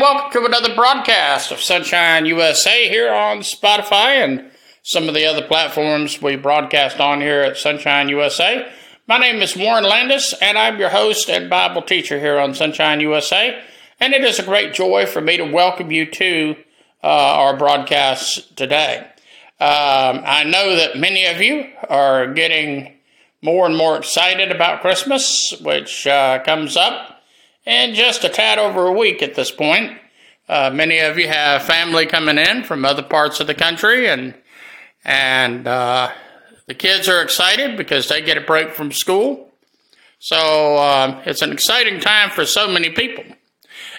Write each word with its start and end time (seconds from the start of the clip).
welcome 0.00 0.32
to 0.32 0.46
another 0.46 0.74
broadcast 0.74 1.52
of 1.52 1.58
Sonshine 1.58 2.24
USA 2.24 2.88
here 2.88 3.12
on 3.12 3.40
Spotify 3.40 4.24
and 4.24 4.50
some 4.82 5.08
of 5.08 5.14
the 5.14 5.26
other 5.26 5.46
platforms 5.46 6.22
we 6.22 6.36
broadcast 6.36 7.00
on 7.00 7.20
here 7.20 7.42
at 7.42 7.58
Sonshine 7.58 8.08
USA. 8.08 8.66
My 9.06 9.18
name 9.18 9.42
is 9.42 9.54
Warren 9.54 9.84
Landis, 9.84 10.32
and 10.40 10.56
I'm 10.56 10.78
your 10.78 10.88
host 10.88 11.28
and 11.28 11.50
Bible 11.50 11.82
teacher 11.82 12.18
here 12.18 12.38
on 12.38 12.54
Sonshine 12.54 13.02
USA. 13.02 13.62
And 14.00 14.14
it 14.14 14.24
is 14.24 14.38
a 14.38 14.42
great 14.42 14.72
joy 14.72 15.04
for 15.04 15.20
me 15.20 15.36
to 15.36 15.44
welcome 15.44 15.90
you 15.90 16.06
to 16.06 16.56
uh, 17.04 17.06
our 17.06 17.54
broadcast 17.58 18.56
today. 18.56 19.06
Um, 19.60 20.22
I 20.24 20.44
know 20.44 20.76
that 20.76 20.96
many 20.96 21.26
of 21.26 21.42
you 21.42 21.70
are 21.90 22.32
getting 22.32 22.96
more 23.42 23.66
and 23.66 23.76
more 23.76 23.98
excited 23.98 24.50
about 24.50 24.80
Christmas, 24.80 25.54
which 25.60 26.06
uh, 26.06 26.42
comes 26.42 26.74
up 26.74 27.19
in 27.66 27.94
just 27.94 28.24
a 28.24 28.28
tad 28.28 28.58
over 28.58 28.86
a 28.86 28.92
week 28.92 29.22
at 29.22 29.34
this 29.34 29.50
point. 29.50 29.98
Uh, 30.48 30.70
many 30.72 30.98
of 30.98 31.18
you 31.18 31.28
have 31.28 31.62
family 31.62 32.06
coming 32.06 32.38
in 32.38 32.64
from 32.64 32.84
other 32.84 33.02
parts 33.02 33.40
of 33.40 33.46
the 33.46 33.54
country, 33.54 34.08
and 34.08 34.34
and 35.04 35.66
uh, 35.66 36.10
the 36.66 36.74
kids 36.74 37.08
are 37.08 37.22
excited 37.22 37.76
because 37.76 38.08
they 38.08 38.20
get 38.20 38.36
a 38.36 38.42
break 38.42 38.72
from 38.72 38.92
school. 38.92 39.50
So 40.18 40.78
um, 40.78 41.22
it's 41.24 41.42
an 41.42 41.52
exciting 41.52 41.98
time 42.00 42.30
for 42.30 42.44
so 42.44 42.68
many 42.68 42.90
people. 42.90 43.24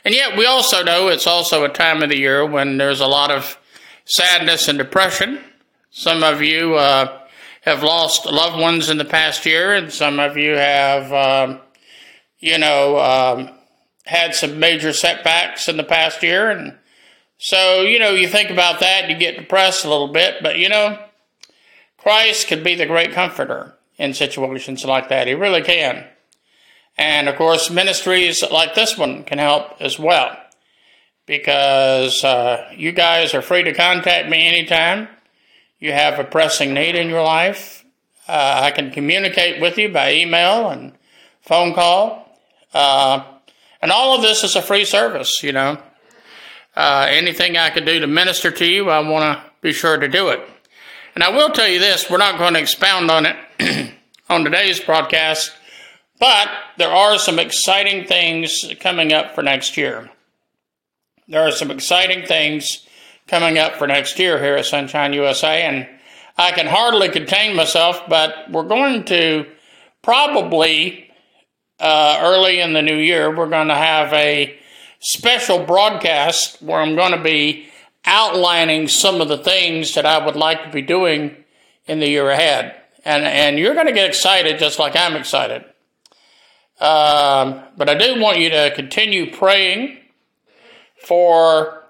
And 0.03 0.13
yet, 0.13 0.37
we 0.37 0.45
also 0.45 0.83
know 0.83 1.07
it's 1.07 1.27
also 1.27 1.63
a 1.63 1.69
time 1.69 2.03
of 2.03 2.09
the 2.09 2.17
year 2.17 2.45
when 2.45 2.77
there's 2.77 3.01
a 3.01 3.07
lot 3.07 3.31
of 3.31 3.57
sadness 4.05 4.67
and 4.67 4.77
depression. 4.77 5.39
Some 5.91 6.23
of 6.23 6.41
you 6.41 6.75
uh, 6.75 7.19
have 7.61 7.83
lost 7.83 8.25
loved 8.25 8.59
ones 8.59 8.89
in 8.89 8.97
the 8.97 9.05
past 9.05 9.45
year, 9.45 9.73
and 9.73 9.91
some 9.91 10.19
of 10.19 10.37
you 10.37 10.51
have, 10.51 11.11
um, 11.13 11.59
you 12.41 12.57
know, 12.57 12.99
um, 12.99 13.49
had 14.05 14.35
some 14.35 14.59
major 14.59 14.91
setbacks 14.91 15.69
in 15.69 15.77
the 15.77 15.83
past 15.83 16.21
year. 16.21 16.49
And 16.49 16.77
so, 17.37 17.83
you 17.83 17.99
know, 17.99 18.11
you 18.11 18.27
think 18.27 18.49
about 18.49 18.81
that, 18.81 19.03
and 19.03 19.11
you 19.11 19.17
get 19.17 19.37
depressed 19.37 19.85
a 19.85 19.89
little 19.89 20.09
bit, 20.09 20.43
but, 20.43 20.57
you 20.57 20.67
know, 20.67 20.99
Christ 21.97 22.47
can 22.47 22.63
be 22.63 22.75
the 22.75 22.85
great 22.85 23.13
comforter 23.13 23.75
in 23.97 24.13
situations 24.13 24.83
like 24.83 25.07
that. 25.07 25.27
He 25.27 25.33
really 25.33 25.61
can. 25.61 26.05
And 26.97 27.29
of 27.29 27.35
course, 27.37 27.69
ministries 27.69 28.43
like 28.51 28.75
this 28.75 28.97
one 28.97 29.23
can 29.23 29.37
help 29.37 29.79
as 29.79 29.97
well 29.97 30.35
because 31.25 32.23
uh, 32.23 32.69
you 32.75 32.91
guys 32.91 33.33
are 33.33 33.41
free 33.41 33.63
to 33.63 33.73
contact 33.73 34.29
me 34.29 34.45
anytime 34.45 35.07
you 35.79 35.91
have 35.91 36.19
a 36.19 36.23
pressing 36.23 36.73
need 36.73 36.95
in 36.95 37.09
your 37.09 37.23
life. 37.23 37.83
Uh, 38.27 38.61
I 38.63 38.71
can 38.71 38.91
communicate 38.91 39.59
with 39.59 39.77
you 39.77 39.89
by 39.89 40.13
email 40.13 40.69
and 40.69 40.93
phone 41.41 41.73
call. 41.73 42.30
Uh, 42.73 43.23
and 43.81 43.91
all 43.91 44.15
of 44.15 44.21
this 44.21 44.43
is 44.43 44.55
a 44.55 44.61
free 44.61 44.85
service, 44.85 45.43
you 45.43 45.51
know. 45.51 45.81
Uh, 46.75 47.07
anything 47.09 47.57
I 47.57 47.69
can 47.69 47.85
do 47.85 47.99
to 47.99 48.07
minister 48.07 48.51
to 48.51 48.65
you, 48.65 48.89
I 48.89 48.99
want 48.99 49.37
to 49.37 49.51
be 49.61 49.73
sure 49.73 49.97
to 49.97 50.07
do 50.07 50.29
it. 50.29 50.39
And 51.15 51.23
I 51.23 51.29
will 51.29 51.49
tell 51.49 51.67
you 51.67 51.79
this 51.79 52.09
we're 52.09 52.17
not 52.17 52.37
going 52.37 52.53
to 52.53 52.59
expound 52.59 53.11
on 53.11 53.25
it 53.25 53.35
on 54.29 54.45
today's 54.45 54.79
broadcast 54.79 55.51
but 56.21 56.49
there 56.77 56.91
are 56.91 57.17
some 57.17 57.39
exciting 57.39 58.05
things 58.05 58.71
coming 58.79 59.11
up 59.11 59.33
for 59.33 59.41
next 59.41 59.75
year. 59.75 60.11
There 61.27 61.41
are 61.41 61.51
some 61.51 61.71
exciting 61.71 62.27
things 62.27 62.85
coming 63.27 63.57
up 63.57 63.77
for 63.77 63.87
next 63.87 64.19
year 64.19 64.37
here 64.37 64.55
at 64.55 64.65
Sonshine 64.65 65.13
USA, 65.13 65.63
and 65.63 65.89
I 66.37 66.51
can 66.51 66.67
hardly 66.67 67.09
contain 67.09 67.55
myself, 67.55 68.03
but 68.07 68.51
we're 68.51 68.67
going 68.67 69.05
to 69.05 69.47
probably 70.03 71.10
uh, 71.81 72.19
early 72.21 72.59
in 72.59 72.73
the 72.73 72.81
new 72.81 72.95
year, 72.95 73.35
we're 73.35 73.49
going 73.49 73.69
to 73.69 73.75
have 73.75 74.13
a 74.13 74.57
special 74.99 75.65
broadcast 75.65 76.61
where 76.61 76.79
I'm 76.79 76.95
going 76.95 77.11
to 77.11 77.23
be 77.23 77.67
outlining 78.05 78.87
some 78.87 79.19
of 79.19 79.27
the 79.27 79.37
things 79.37 79.95
that 79.95 80.05
I 80.05 80.23
would 80.23 80.35
like 80.35 80.63
to 80.63 80.69
be 80.69 80.83
doing 80.83 81.35
in 81.87 81.99
the 81.99 82.07
year 82.07 82.29
ahead. 82.29 82.75
And, 83.03 83.23
and 83.23 83.57
you're 83.57 83.73
going 83.73 83.87
to 83.87 83.93
get 83.93 84.07
excited 84.07 84.59
just 84.59 84.77
like 84.77 84.95
I'm 84.95 85.15
excited. 85.15 85.63
Um, 86.79 87.63
but 87.75 87.89
I 87.89 87.95
do 87.95 88.21
want 88.21 88.37
you 88.37 88.49
to 88.51 88.71
continue 88.75 89.31
praying 89.31 89.97
for 91.03 91.83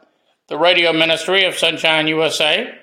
the 0.47 0.57
radio 0.57 0.93
ministry 0.93 1.43
of 1.43 1.55
Sonshine 1.55 2.07
USA 2.07 2.77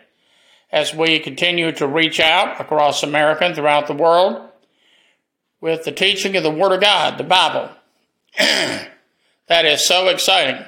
as 0.70 0.94
we 0.94 1.18
continue 1.18 1.72
to 1.72 1.86
reach 1.86 2.20
out 2.20 2.60
across 2.60 3.02
America 3.02 3.44
and 3.44 3.54
throughout 3.54 3.86
the 3.86 3.94
world 3.94 4.47
with 5.60 5.84
the 5.84 5.92
teaching 5.92 6.36
of 6.36 6.42
the 6.42 6.50
Word 6.50 6.72
of 6.72 6.80
God, 6.80 7.18
the 7.18 7.24
Bible. 7.24 7.70
that 8.38 9.64
is 9.64 9.86
so 9.86 10.08
exciting. 10.08 10.64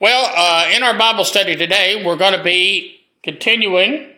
Well, 0.00 0.30
uh, 0.34 0.70
in 0.74 0.82
our 0.82 0.96
Bible 0.96 1.24
study 1.24 1.56
today, 1.56 2.04
we're 2.04 2.16
going 2.16 2.36
to 2.36 2.44
be 2.44 3.00
continuing 3.22 4.10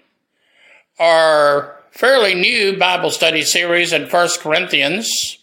our 0.99 1.77
fairly 1.91 2.35
new 2.35 2.77
Bible 2.77 3.11
study 3.11 3.43
series 3.43 3.93
in 3.93 4.07
First 4.07 4.41
Corinthians 4.41 5.39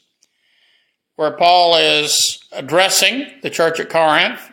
where 1.15 1.31
Paul 1.31 1.75
is 1.77 2.43
addressing 2.51 3.27
the 3.41 3.49
church 3.49 3.79
at 3.79 3.89
Corinth 3.89 4.51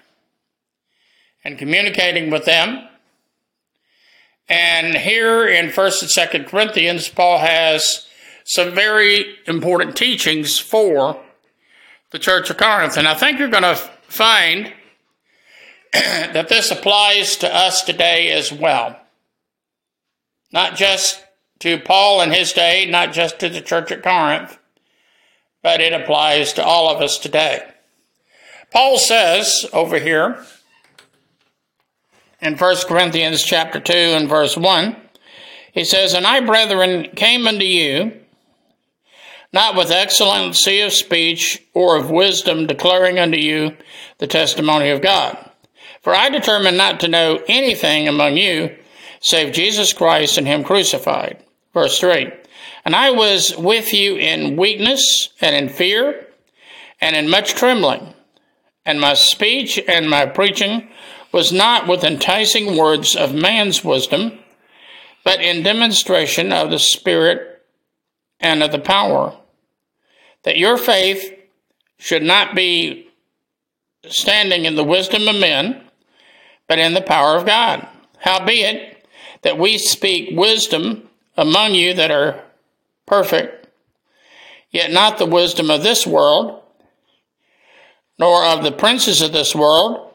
and 1.44 1.59
communicating 1.59 2.30
with 2.30 2.44
them. 2.44 2.86
And 4.48 4.94
here 4.94 5.47
in 5.47 5.69
1st 5.69 6.03
and 6.03 6.44
2nd 6.44 6.48
Corinthians, 6.48 7.09
Paul 7.09 7.38
has 7.38 8.06
some 8.50 8.75
very 8.75 9.37
important 9.47 9.94
teachings 9.94 10.59
for 10.59 11.22
the 12.11 12.19
church 12.19 12.50
of 12.50 12.56
Corinth. 12.56 12.97
And 12.97 13.06
I 13.06 13.15
think 13.15 13.38
you're 13.38 13.47
going 13.47 13.62
to 13.62 13.77
find 13.77 14.72
that 15.93 16.49
this 16.49 16.72
applies 16.72 17.37
to 17.37 17.55
us 17.55 17.84
today 17.84 18.33
as 18.33 18.53
well. 18.53 18.99
Not 20.53 20.75
just 20.75 21.25
to 21.60 21.78
Paul 21.78 22.22
in 22.22 22.33
his 22.33 22.53
day, 22.53 22.87
not 22.91 23.12
just 23.12 23.39
to 23.39 23.49
the 23.49 23.60
church 23.60 23.93
at 23.93 24.03
Corinth, 24.03 24.59
but 25.62 25.81
it 25.81 25.93
applies 25.93 26.53
to 26.55 26.65
all 26.65 26.93
of 26.93 27.00
us 27.00 27.19
today. 27.19 27.62
Paul 28.72 28.99
says 28.99 29.65
over 29.72 30.00
here 30.00 30.44
in 32.41 32.56
1 32.56 32.77
Corinthians 32.89 33.44
chapter 33.44 33.78
2 33.78 33.93
and 33.93 34.28
verse 34.28 34.56
1, 34.56 34.97
he 35.72 35.84
says, 35.84 36.15
And 36.15 36.27
I, 36.27 36.41
brethren, 36.41 37.10
came 37.15 37.47
unto 37.47 37.65
you, 37.65 38.21
not 39.53 39.77
with 39.77 39.91
excellency 39.91 40.81
of 40.81 40.93
speech 40.93 41.62
or 41.75 41.97
of 41.97 42.11
wisdom, 42.11 42.66
declaring 42.66 43.19
unto 43.19 43.38
you 43.38 43.77
the 44.19 44.27
testimony 44.27 44.91
of 44.91 45.03
God. 45.03 45.50
For 46.03 46.15
I 46.15 46.28
determined 46.31 46.77
not 46.77 47.00
to 47.00 47.09
know 47.09 47.43
anything 47.49 48.09
among 48.09 48.37
you 48.37 48.77
save 49.21 49.53
Jesus 49.53 49.93
Christ 49.93 50.39
and 50.39 50.47
Him 50.47 50.65
crucified. 50.65 51.44
Verse 51.75 51.99
3 52.00 52.33
and 52.84 52.97
I 52.97 53.10
was 53.10 53.56
with 53.56 53.93
you 53.93 54.16
in 54.16 54.56
weakness 54.56 55.28
and 55.41 55.55
in 55.55 55.69
fear 55.69 56.27
and 57.00 57.15
in 57.15 57.28
much 57.28 57.55
trembling. 57.55 58.15
And 58.87 59.00
my 59.00 59.15
speech 59.15 59.78
and 59.87 60.09
my 60.09 60.27
preaching 60.27 60.89
was 61.33 61.53
not 61.53 61.87
with 61.87 62.03
enticing 62.03 62.77
words 62.77 63.15
of 63.15 63.34
man's 63.34 63.84
wisdom, 63.84 64.39
but 65.25 65.41
in 65.41 65.62
demonstration 65.62 66.53
of 66.53 66.71
the 66.71 66.78
Spirit 66.78 67.62
and 68.41 68.62
of 68.62 68.72
the 68.72 68.78
power, 68.78 69.37
that 70.45 70.56
your 70.56 70.77
faith 70.77 71.37
should 71.99 72.23
not 72.23 72.55
be 72.55 73.09
standing 74.09 74.65
in 74.65 74.77
the 74.77 74.84
wisdom 74.84 75.28
of 75.28 75.37
men, 75.37 75.83
but 76.67 76.78
in 76.78 76.95
the 76.95 77.03
power 77.03 77.37
of 77.37 77.47
God. 77.47 77.87
Howbeit, 78.19 79.06
that 79.43 79.59
we 79.59 79.78
speak 79.78 80.37
wisdom 80.37 81.09
among 81.37 81.75
you 81.75 81.95
that 81.95 82.11
are 82.11 82.43
perfect, 83.06 83.69
yet 84.71 84.91
not 84.91 85.19
the 85.19 85.27
wisdom 85.27 85.71
of 85.71 85.83
this 85.83 86.06
world, 86.06 86.62
nor 88.19 88.45
of 88.45 88.62
the 88.62 88.72
princes 88.72 89.22
of 89.22 89.33
this 89.33 89.54
world 89.54 90.15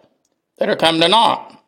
that 0.57 0.69
are 0.69 0.75
come 0.75 1.00
to 1.00 1.07
naught. 1.07 1.60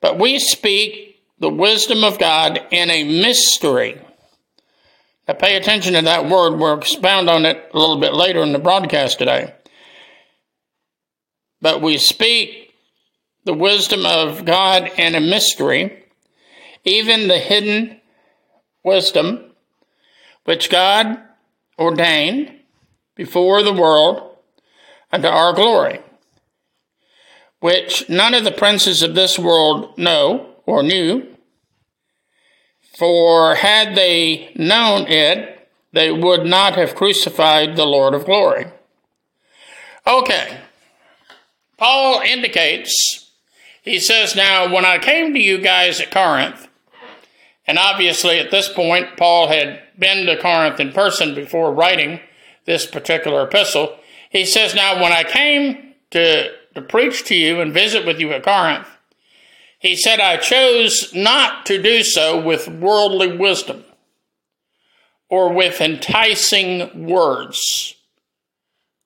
But 0.00 0.18
we 0.18 0.38
speak 0.38 1.22
the 1.38 1.48
wisdom 1.48 2.04
of 2.04 2.18
God 2.18 2.60
in 2.70 2.90
a 2.90 3.04
mystery. 3.04 4.00
Now 5.28 5.34
pay 5.34 5.56
attention 5.56 5.92
to 5.92 6.00
that 6.02 6.26
word. 6.26 6.58
We'll 6.58 6.78
expound 6.78 7.28
on 7.28 7.44
it 7.44 7.70
a 7.74 7.78
little 7.78 8.00
bit 8.00 8.14
later 8.14 8.42
in 8.42 8.54
the 8.54 8.58
broadcast 8.58 9.18
today. 9.18 9.54
But 11.60 11.82
we 11.82 11.98
speak 11.98 12.72
the 13.44 13.52
wisdom 13.52 14.06
of 14.06 14.46
God 14.46 14.90
in 14.96 15.14
a 15.14 15.20
mystery, 15.20 16.04
even 16.84 17.28
the 17.28 17.38
hidden 17.38 18.00
wisdom 18.82 19.52
which 20.44 20.70
God 20.70 21.18
ordained 21.78 22.60
before 23.14 23.62
the 23.62 23.72
world 23.72 24.36
unto 25.12 25.28
our 25.28 25.52
glory, 25.52 26.00
which 27.60 28.08
none 28.08 28.32
of 28.32 28.44
the 28.44 28.52
princes 28.52 29.02
of 29.02 29.14
this 29.14 29.38
world 29.38 29.98
know 29.98 30.54
or 30.64 30.82
knew. 30.82 31.36
For 32.98 33.54
had 33.54 33.94
they 33.94 34.50
known 34.56 35.06
it, 35.06 35.68
they 35.92 36.10
would 36.10 36.44
not 36.44 36.74
have 36.74 36.96
crucified 36.96 37.76
the 37.76 37.86
Lord 37.86 38.12
of 38.12 38.24
glory. 38.24 38.66
Okay. 40.04 40.58
Paul 41.76 42.20
indicates, 42.22 43.30
he 43.82 44.00
says, 44.00 44.34
Now, 44.34 44.74
when 44.74 44.84
I 44.84 44.98
came 44.98 45.32
to 45.32 45.38
you 45.38 45.58
guys 45.58 46.00
at 46.00 46.10
Corinth, 46.10 46.66
and 47.68 47.78
obviously 47.78 48.40
at 48.40 48.50
this 48.50 48.68
point, 48.68 49.16
Paul 49.16 49.46
had 49.46 49.80
been 49.96 50.26
to 50.26 50.36
Corinth 50.36 50.80
in 50.80 50.92
person 50.92 51.36
before 51.36 51.72
writing 51.72 52.18
this 52.64 52.84
particular 52.84 53.44
epistle. 53.44 53.96
He 54.28 54.44
says, 54.44 54.74
Now, 54.74 55.00
when 55.00 55.12
I 55.12 55.22
came 55.22 55.94
to, 56.10 56.50
to 56.74 56.82
preach 56.82 57.24
to 57.26 57.36
you 57.36 57.60
and 57.60 57.72
visit 57.72 58.04
with 58.04 58.18
you 58.18 58.32
at 58.32 58.42
Corinth, 58.42 58.88
he 59.78 59.96
said, 59.96 60.20
I 60.20 60.36
chose 60.36 61.14
not 61.14 61.64
to 61.66 61.80
do 61.80 62.02
so 62.02 62.40
with 62.40 62.68
worldly 62.68 63.36
wisdom 63.36 63.84
or 65.28 65.52
with 65.52 65.80
enticing 65.80 67.06
words 67.06 67.94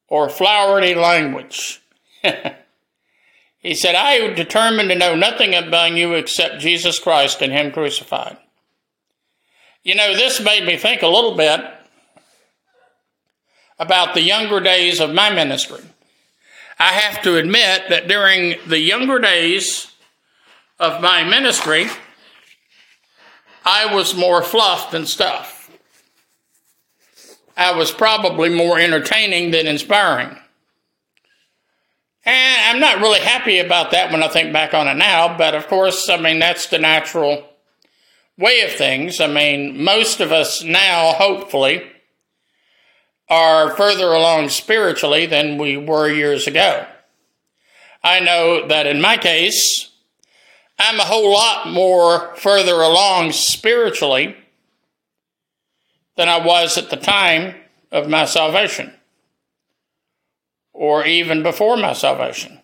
or 0.08 0.30
flowery 0.30 0.94
language. 0.94 1.82
he 3.58 3.74
said, 3.74 3.94
I 3.94 4.32
determined 4.32 4.88
to 4.88 4.94
know 4.94 5.14
nothing 5.14 5.54
about 5.54 5.92
you 5.92 6.14
except 6.14 6.60
Jesus 6.60 6.98
Christ 6.98 7.42
and 7.42 7.52
Him 7.52 7.70
crucified. 7.70 8.38
You 9.82 9.94
know, 9.94 10.14
this 10.14 10.40
made 10.40 10.64
me 10.64 10.76
think 10.76 11.02
a 11.02 11.08
little 11.08 11.36
bit 11.36 11.60
about 13.78 14.14
the 14.14 14.22
younger 14.22 14.60
days 14.60 15.00
of 15.00 15.12
my 15.12 15.28
ministry. 15.28 15.82
I 16.78 16.92
have 16.92 17.22
to 17.22 17.36
admit 17.36 17.82
that 17.90 18.08
during 18.08 18.56
the 18.66 18.78
younger 18.78 19.18
days 19.18 19.91
of 20.82 21.00
my 21.00 21.22
ministry, 21.22 21.86
I 23.64 23.94
was 23.94 24.16
more 24.16 24.42
fluff 24.42 24.90
than 24.90 25.06
stuff. 25.06 25.70
I 27.56 27.72
was 27.72 27.92
probably 27.92 28.48
more 28.48 28.80
entertaining 28.80 29.52
than 29.52 29.68
inspiring. 29.68 30.36
And 32.24 32.60
I'm 32.66 32.80
not 32.80 33.00
really 33.00 33.20
happy 33.20 33.58
about 33.58 33.92
that 33.92 34.10
when 34.10 34.24
I 34.24 34.28
think 34.28 34.52
back 34.52 34.74
on 34.74 34.88
it 34.88 34.96
now, 34.96 35.36
but 35.38 35.54
of 35.54 35.68
course, 35.68 36.08
I 36.08 36.16
mean, 36.16 36.40
that's 36.40 36.66
the 36.66 36.78
natural 36.78 37.48
way 38.36 38.62
of 38.62 38.72
things. 38.72 39.20
I 39.20 39.28
mean, 39.28 39.82
most 39.84 40.20
of 40.20 40.32
us 40.32 40.64
now, 40.64 41.12
hopefully, 41.12 41.82
are 43.28 43.70
further 43.76 44.08
along 44.08 44.48
spiritually 44.48 45.26
than 45.26 45.58
we 45.58 45.76
were 45.76 46.10
years 46.10 46.48
ago. 46.48 46.86
I 48.02 48.18
know 48.18 48.66
that 48.66 48.88
in 48.88 49.00
my 49.00 49.16
case, 49.16 49.91
I'm 50.78 50.98
a 50.98 51.04
whole 51.04 51.32
lot 51.32 51.68
more 51.68 52.34
further 52.36 52.80
along 52.80 53.32
spiritually 53.32 54.36
than 56.16 56.28
I 56.28 56.44
was 56.44 56.76
at 56.76 56.90
the 56.90 56.96
time 56.96 57.54
of 57.90 58.08
my 58.08 58.24
salvation, 58.24 58.92
or 60.72 61.06
even 61.06 61.42
before 61.42 61.76
my 61.76 61.92
salvation. 61.92 62.60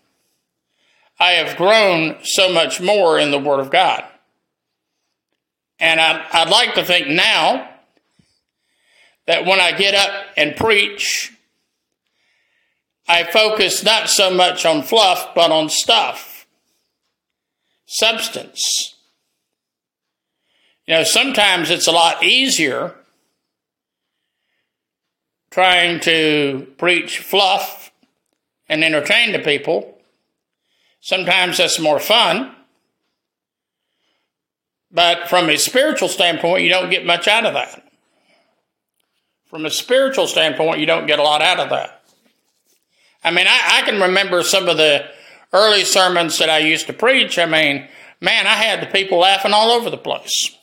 I 1.20 1.32
have 1.32 1.56
grown 1.56 2.18
so 2.22 2.52
much 2.52 2.80
more 2.80 3.18
in 3.18 3.30
the 3.30 3.38
Word 3.38 3.60
of 3.60 3.70
God. 3.70 4.04
And 5.80 6.00
I'd, 6.00 6.24
I'd 6.32 6.50
like 6.50 6.74
to 6.74 6.84
think 6.84 7.08
now 7.08 7.68
that 9.26 9.44
when 9.44 9.60
I 9.60 9.72
get 9.72 9.94
up 9.94 10.10
and 10.36 10.56
preach, 10.56 11.32
I 13.06 13.24
focus 13.24 13.84
not 13.84 14.08
so 14.08 14.30
much 14.30 14.64
on 14.64 14.82
fluff, 14.82 15.34
but 15.34 15.50
on 15.50 15.68
stuff 15.68 16.27
substance. 17.88 18.94
You 20.86 20.94
know, 20.94 21.04
sometimes 21.04 21.70
it's 21.70 21.86
a 21.86 21.92
lot 21.92 22.22
easier 22.22 22.94
trying 25.50 25.98
to 26.00 26.66
preach 26.76 27.18
fluff 27.18 27.90
and 28.68 28.84
entertain 28.84 29.32
the 29.32 29.38
people. 29.38 29.98
Sometimes 31.00 31.56
that's 31.56 31.80
more 31.80 31.98
fun. 31.98 32.54
But 34.90 35.28
from 35.28 35.48
a 35.50 35.56
spiritual 35.56 36.08
standpoint, 36.08 36.62
you 36.62 36.68
don't 36.68 36.90
get 36.90 37.04
much 37.04 37.26
out 37.26 37.46
of 37.46 37.54
that. 37.54 37.84
From 39.46 39.64
a 39.64 39.70
spiritual 39.70 40.26
standpoint, 40.26 40.78
you 40.78 40.86
don't 40.86 41.06
get 41.06 41.18
a 41.18 41.22
lot 41.22 41.42
out 41.42 41.58
of 41.58 41.70
that. 41.70 42.02
I 43.24 43.30
mean, 43.30 43.46
I, 43.46 43.80
I 43.80 43.82
can 43.82 44.00
remember 44.00 44.42
some 44.42 44.68
of 44.68 44.76
the 44.76 45.08
early 45.52 45.84
sermons 45.84 46.38
that 46.38 46.50
I 46.50 46.58
used 46.58 46.86
to 46.86 46.92
preach, 46.92 47.38
I 47.38 47.46
mean, 47.46 47.88
man, 48.20 48.46
I 48.46 48.54
had 48.54 48.82
the 48.82 48.86
people 48.86 49.18
laughing 49.18 49.52
all 49.52 49.70
over 49.70 49.90
the 49.90 49.96
place. 49.96 50.54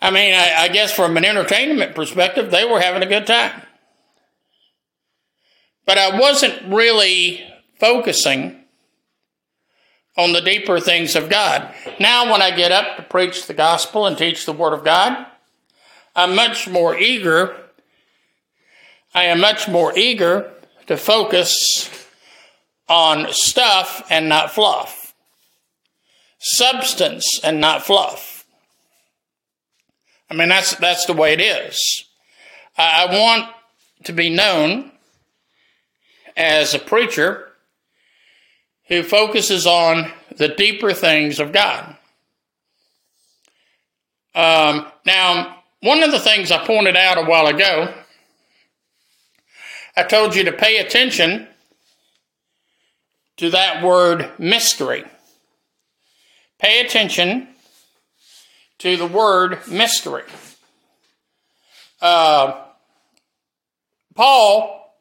I 0.00 0.10
mean, 0.10 0.34
I, 0.34 0.64
I, 0.64 0.68
guess 0.68 0.92
from 0.92 1.16
an 1.16 1.24
entertainment 1.24 1.94
perspective, 1.94 2.50
they 2.50 2.64
were 2.64 2.80
having 2.80 3.02
a 3.02 3.06
good 3.06 3.24
time. 3.24 3.62
But 5.86 5.96
I 5.96 6.18
wasn't 6.18 6.74
really 6.74 7.40
focusing 7.78 8.64
on 10.16 10.32
the 10.32 10.40
deeper 10.40 10.80
things 10.80 11.14
of 11.14 11.30
God. 11.30 11.72
Now, 12.00 12.30
when 12.30 12.42
I 12.42 12.50
get 12.50 12.72
up 12.72 12.96
to 12.96 13.02
preach 13.04 13.46
the 13.46 13.54
gospel 13.54 14.06
and 14.06 14.18
teach 14.18 14.44
the 14.44 14.52
Word 14.52 14.74
of 14.74 14.84
God, 14.84 15.24
I'm 16.16 16.34
much 16.34 16.68
more 16.68 16.96
eager. 16.98 17.56
I 19.14 19.24
am 19.24 19.40
much 19.40 19.68
more 19.68 19.96
eager 19.96 20.52
to 20.88 20.96
focus 20.96 22.01
on 22.92 23.26
stuff 23.30 24.06
and 24.10 24.28
not 24.28 24.50
fluff, 24.50 25.14
substance 26.38 27.40
and 27.42 27.58
not 27.58 27.82
fluff. 27.82 28.44
I 30.30 30.34
mean, 30.34 30.50
that's, 30.50 30.76
that's 30.76 31.06
the 31.06 31.14
way 31.14 31.32
it 31.32 31.40
is. 31.40 32.04
I 32.76 33.06
want 33.06 33.48
to 34.04 34.12
be 34.12 34.28
known 34.28 34.92
as 36.36 36.74
a 36.74 36.78
preacher 36.78 37.48
who 38.88 39.02
focuses 39.02 39.66
on 39.66 40.12
the 40.36 40.48
deeper 40.48 40.92
things 40.92 41.40
of 41.40 41.50
God. 41.50 41.96
Um, 44.34 44.86
now, 45.06 45.62
one 45.80 46.02
of 46.02 46.10
the 46.10 46.20
things 46.20 46.50
I 46.50 46.66
pointed 46.66 46.96
out 46.96 47.16
a 47.16 47.24
while 47.24 47.46
ago, 47.46 47.94
I 49.96 50.02
told 50.02 50.34
you 50.34 50.44
to 50.44 50.52
pay 50.52 50.76
attention 50.76 51.48
to 53.36 53.50
that 53.50 53.82
word 53.82 54.30
mystery. 54.38 55.04
Pay 56.58 56.80
attention 56.80 57.48
to 58.78 58.96
the 58.96 59.06
word 59.06 59.58
mystery. 59.68 60.24
Uh, 62.00 62.64
Paul, 64.14 64.94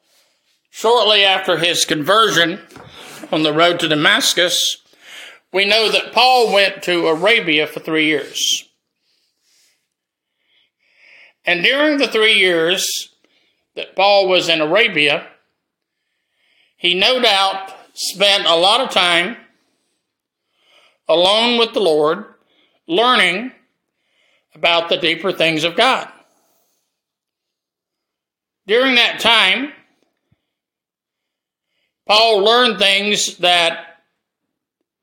shortly 0.70 1.24
after 1.24 1.58
his 1.58 1.86
conversion 1.86 2.60
on 3.32 3.44
the 3.44 3.54
road 3.54 3.80
to 3.80 3.88
Damascus, 3.88 4.78
we 5.52 5.66
know 5.66 5.92
that 5.92 6.14
Paul 6.14 6.54
went 6.54 6.84
to 6.84 7.08
Arabia 7.08 7.68
for 7.68 7.80
three 7.80 8.06
years. 8.06 8.70
And 11.46 11.64
during 11.64 11.98
the 11.98 12.08
three 12.08 12.36
years 12.36 13.10
that 13.76 13.96
Paul 13.96 14.28
was 14.28 14.48
in 14.48 14.62
Arabia, 14.62 15.28
he 16.78 16.94
no 16.94 17.20
doubt 17.20 17.74
spent 18.02 18.48
a 18.48 18.56
lot 18.56 18.82
of 18.82 18.90
time 18.90 19.38
alone 21.08 21.60
with 21.60 21.74
the 21.74 21.80
Lord, 21.80 22.26
learning 22.88 23.52
about 24.56 24.90
the 24.90 24.98
deeper 24.98 25.32
things 25.32 25.64
of 25.64 25.78
God. 25.78 26.12
During 28.66 28.96
that 28.96 29.20
time, 29.20 29.72
Paul 32.08 32.44
learned 32.44 32.80
things 32.80 33.38
that 33.38 34.00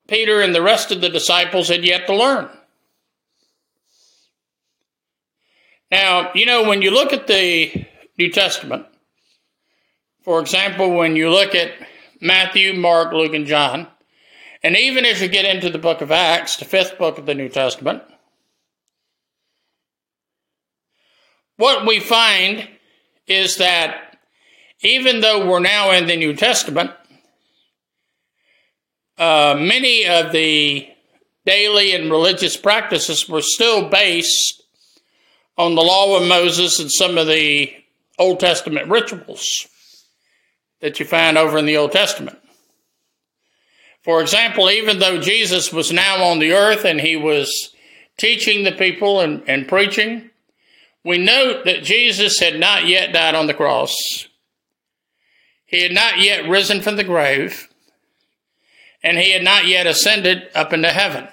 Peter 0.08 0.40
and 0.40 0.52
the 0.52 0.62
rest 0.62 0.90
of 0.90 1.00
the 1.00 1.08
disciples 1.08 1.68
had 1.68 1.84
yet 1.84 2.06
to 2.08 2.16
learn. 2.16 2.48
Now, 5.90 6.32
you 6.34 6.46
know, 6.46 6.64
when 6.64 6.82
you 6.82 6.90
look 6.90 7.12
at 7.12 7.28
the 7.28 7.86
New 8.18 8.30
Testament, 8.30 8.86
for 10.22 10.40
example, 10.40 10.94
when 10.94 11.14
you 11.14 11.30
look 11.30 11.54
at 11.54 11.72
Matthew, 12.20 12.74
Mark, 12.74 13.12
Luke, 13.12 13.34
and 13.34 13.46
John. 13.46 13.88
And 14.62 14.76
even 14.76 15.04
as 15.04 15.20
you 15.20 15.28
get 15.28 15.44
into 15.44 15.70
the 15.70 15.78
book 15.78 16.00
of 16.00 16.10
Acts, 16.10 16.56
the 16.56 16.64
fifth 16.64 16.98
book 16.98 17.18
of 17.18 17.26
the 17.26 17.34
New 17.34 17.48
Testament, 17.48 18.02
what 21.56 21.86
we 21.86 22.00
find 22.00 22.68
is 23.26 23.56
that 23.56 24.16
even 24.80 25.20
though 25.20 25.46
we're 25.46 25.60
now 25.60 25.90
in 25.90 26.06
the 26.06 26.16
New 26.16 26.34
Testament, 26.34 26.90
uh, 29.16 29.56
many 29.58 30.06
of 30.06 30.32
the 30.32 30.88
daily 31.44 31.94
and 31.94 32.10
religious 32.10 32.56
practices 32.56 33.28
were 33.28 33.42
still 33.42 33.88
based 33.88 34.62
on 35.56 35.74
the 35.74 35.82
law 35.82 36.16
of 36.16 36.28
Moses 36.28 36.78
and 36.78 36.90
some 36.90 37.18
of 37.18 37.26
the 37.26 37.72
Old 38.18 38.38
Testament 38.38 38.88
rituals 38.88 39.66
that 40.80 41.00
you 41.00 41.06
find 41.06 41.36
over 41.36 41.58
in 41.58 41.66
the 41.66 41.76
Old 41.76 41.92
Testament. 41.92 42.38
For 44.02 44.20
example, 44.20 44.70
even 44.70 45.00
though 45.00 45.20
Jesus 45.20 45.72
was 45.72 45.92
now 45.92 46.24
on 46.24 46.38
the 46.38 46.52
earth 46.52 46.84
and 46.84 47.00
he 47.00 47.16
was 47.16 47.74
teaching 48.16 48.64
the 48.64 48.72
people 48.72 49.20
and, 49.20 49.42
and 49.48 49.68
preaching, 49.68 50.30
we 51.04 51.18
note 51.18 51.64
that 51.64 51.84
Jesus 51.84 52.38
had 52.38 52.58
not 52.58 52.86
yet 52.86 53.12
died 53.12 53.34
on 53.34 53.46
the 53.46 53.54
cross. 53.54 53.94
He 55.66 55.82
had 55.82 55.92
not 55.92 56.20
yet 56.20 56.48
risen 56.48 56.80
from 56.80 56.96
the 56.96 57.04
grave, 57.04 57.68
and 59.02 59.18
he 59.18 59.32
had 59.32 59.44
not 59.44 59.66
yet 59.66 59.86
ascended 59.86 60.48
up 60.54 60.72
into 60.72 60.88
heaven. 60.88 61.28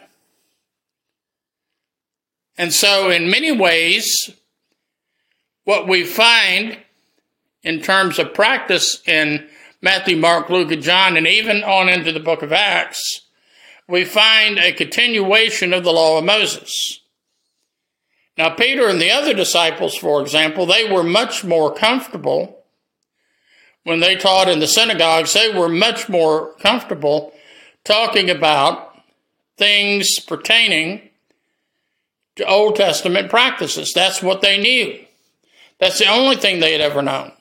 And 2.58 2.74
so, 2.74 3.10
in 3.10 3.30
many 3.30 3.52
ways, 3.52 4.30
what 5.64 5.88
we 5.88 6.04
find 6.04 6.78
in 7.66 7.82
terms 7.82 8.20
of 8.20 8.34
practice 8.34 9.02
in 9.06 9.48
Matthew, 9.82 10.16
Mark, 10.16 10.50
Luke, 10.50 10.72
and 10.72 10.82
John, 10.82 11.18
and 11.18 11.28
even 11.28 11.64
on 11.64 11.90
into 11.90 12.14
the 12.14 12.20
book 12.20 12.42
of 12.42 12.54
Acts, 12.54 13.22
we 13.88 14.06
find 14.06 14.58
a 14.58 14.72
continuation 14.72 15.74
of 15.74 15.84
the 15.84 15.92
law 15.92 16.20
of 16.20 16.24
Moses. 16.24 17.02
Now, 18.38 18.52
Peter 18.52 18.88
and 18.88 19.02
the 19.02 19.12
other 19.12 19.34
disciples, 19.34 19.96
for 19.96 20.22
example, 20.22 20.66
they 20.66 20.90
were 20.90 21.04
much 21.04 21.44
more 21.44 21.74
comfortable 21.74 22.64
when 23.84 24.00
they 24.00 24.16
taught 24.16 24.50
in 24.50 24.60
the 24.60 24.68
synagogues, 24.68 25.34
they 25.34 25.50
were 25.50 25.70
much 25.70 26.10
more 26.10 26.54
comfortable 26.54 27.32
talking 27.84 28.32
about 28.32 29.00
things 29.58 30.20
pertaining 30.20 31.10
to 32.36 32.46
Old 32.46 32.76
Testament 32.76 33.30
practices. 33.30 33.94
That's 33.94 34.24
what 34.24 34.42
they 34.42 34.58
knew. 34.58 35.00
That's 35.80 36.00
the 36.00 36.08
only 36.08 36.36
thing 36.36 36.60
they 36.60 36.72
had 36.72 36.82
ever 36.82 37.04
known. 37.04 37.32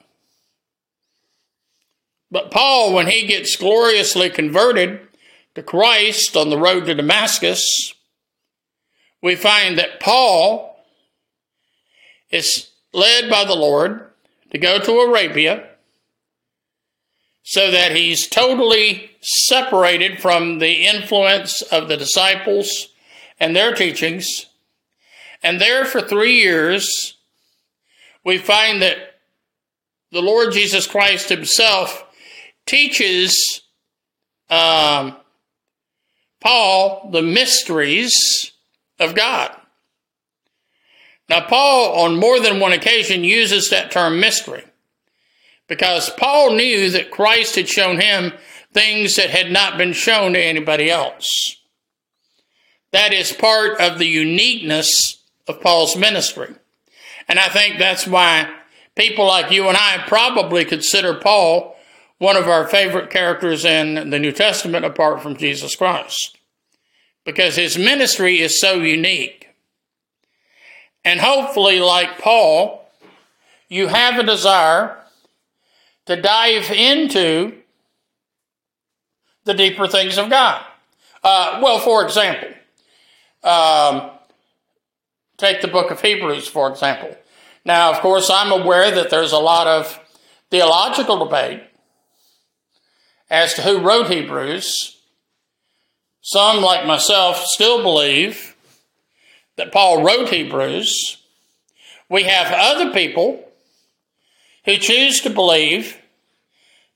But 2.34 2.50
Paul, 2.50 2.92
when 2.92 3.06
he 3.06 3.28
gets 3.28 3.54
gloriously 3.54 4.28
converted 4.28 5.06
to 5.54 5.62
Christ 5.62 6.36
on 6.36 6.50
the 6.50 6.58
road 6.58 6.86
to 6.86 6.94
Damascus, 6.96 7.94
we 9.22 9.36
find 9.36 9.78
that 9.78 10.00
Paul 10.00 10.84
is 12.32 12.70
led 12.92 13.30
by 13.30 13.44
the 13.44 13.54
Lord 13.54 14.10
to 14.50 14.58
go 14.58 14.80
to 14.80 14.98
Arabia 14.98 15.64
so 17.44 17.70
that 17.70 17.94
he's 17.94 18.26
totally 18.26 19.12
separated 19.20 20.20
from 20.20 20.58
the 20.58 20.86
influence 20.88 21.62
of 21.62 21.86
the 21.86 21.96
disciples 21.96 22.88
and 23.38 23.54
their 23.54 23.72
teachings. 23.76 24.46
And 25.40 25.60
there 25.60 25.84
for 25.84 26.00
three 26.00 26.34
years, 26.34 27.16
we 28.24 28.38
find 28.38 28.82
that 28.82 29.20
the 30.10 30.20
Lord 30.20 30.52
Jesus 30.52 30.88
Christ 30.88 31.28
himself 31.28 32.04
teaches 32.66 33.62
um, 34.50 35.16
Paul 36.40 37.10
the 37.12 37.22
mysteries 37.22 38.52
of 38.98 39.14
God. 39.14 39.54
Now, 41.28 41.46
Paul, 41.46 42.04
on 42.04 42.16
more 42.16 42.38
than 42.38 42.60
one 42.60 42.72
occasion, 42.72 43.24
uses 43.24 43.70
that 43.70 43.90
term 43.90 44.20
mystery 44.20 44.64
because 45.68 46.10
Paul 46.10 46.54
knew 46.54 46.90
that 46.90 47.10
Christ 47.10 47.56
had 47.56 47.68
shown 47.68 48.00
him 48.00 48.32
things 48.72 49.16
that 49.16 49.30
had 49.30 49.50
not 49.50 49.78
been 49.78 49.92
shown 49.92 50.34
to 50.34 50.42
anybody 50.42 50.90
else. 50.90 51.56
That 52.90 53.12
is 53.12 53.32
part 53.32 53.80
of 53.80 53.98
the 53.98 54.06
uniqueness 54.06 55.22
of 55.48 55.60
Paul's 55.60 55.96
ministry. 55.96 56.54
And 57.26 57.38
I 57.38 57.48
think 57.48 57.78
that's 57.78 58.06
why 58.06 58.52
people 58.94 59.26
like 59.26 59.50
you 59.50 59.68
and 59.68 59.76
I 59.76 60.04
probably 60.06 60.64
consider 60.64 61.14
Paul 61.14 61.73
one 62.18 62.36
of 62.36 62.48
our 62.48 62.66
favorite 62.66 63.10
characters 63.10 63.64
in 63.64 64.10
the 64.10 64.18
New 64.18 64.32
Testament 64.32 64.84
apart 64.84 65.22
from 65.22 65.36
Jesus 65.36 65.74
Christ. 65.74 66.38
Because 67.24 67.56
his 67.56 67.78
ministry 67.78 68.40
is 68.40 68.60
so 68.60 68.74
unique. 68.74 69.48
And 71.04 71.20
hopefully, 71.20 71.80
like 71.80 72.18
Paul, 72.18 72.88
you 73.68 73.88
have 73.88 74.18
a 74.18 74.22
desire 74.22 74.96
to 76.06 76.20
dive 76.20 76.70
into 76.70 77.58
the 79.44 79.54
deeper 79.54 79.86
things 79.86 80.18
of 80.18 80.30
God. 80.30 80.64
Uh, 81.22 81.60
well, 81.62 81.78
for 81.78 82.04
example, 82.04 82.48
um, 83.42 84.10
take 85.36 85.60
the 85.60 85.68
book 85.68 85.90
of 85.90 86.00
Hebrews, 86.00 86.46
for 86.46 86.70
example. 86.70 87.16
Now, 87.64 87.90
of 87.90 88.00
course, 88.00 88.30
I'm 88.30 88.52
aware 88.52 88.90
that 88.90 89.10
there's 89.10 89.32
a 89.32 89.38
lot 89.38 89.66
of 89.66 89.98
theological 90.50 91.24
debate 91.24 91.62
as 93.30 93.54
to 93.54 93.62
who 93.62 93.78
wrote 93.80 94.10
Hebrews. 94.10 95.00
Some, 96.20 96.62
like 96.62 96.86
myself, 96.86 97.44
still 97.44 97.82
believe 97.82 98.56
that 99.56 99.72
Paul 99.72 100.02
wrote 100.02 100.30
Hebrews. 100.30 101.18
We 102.08 102.24
have 102.24 102.52
other 102.52 102.92
people 102.92 103.48
who 104.64 104.76
choose 104.76 105.20
to 105.20 105.30
believe 105.30 105.98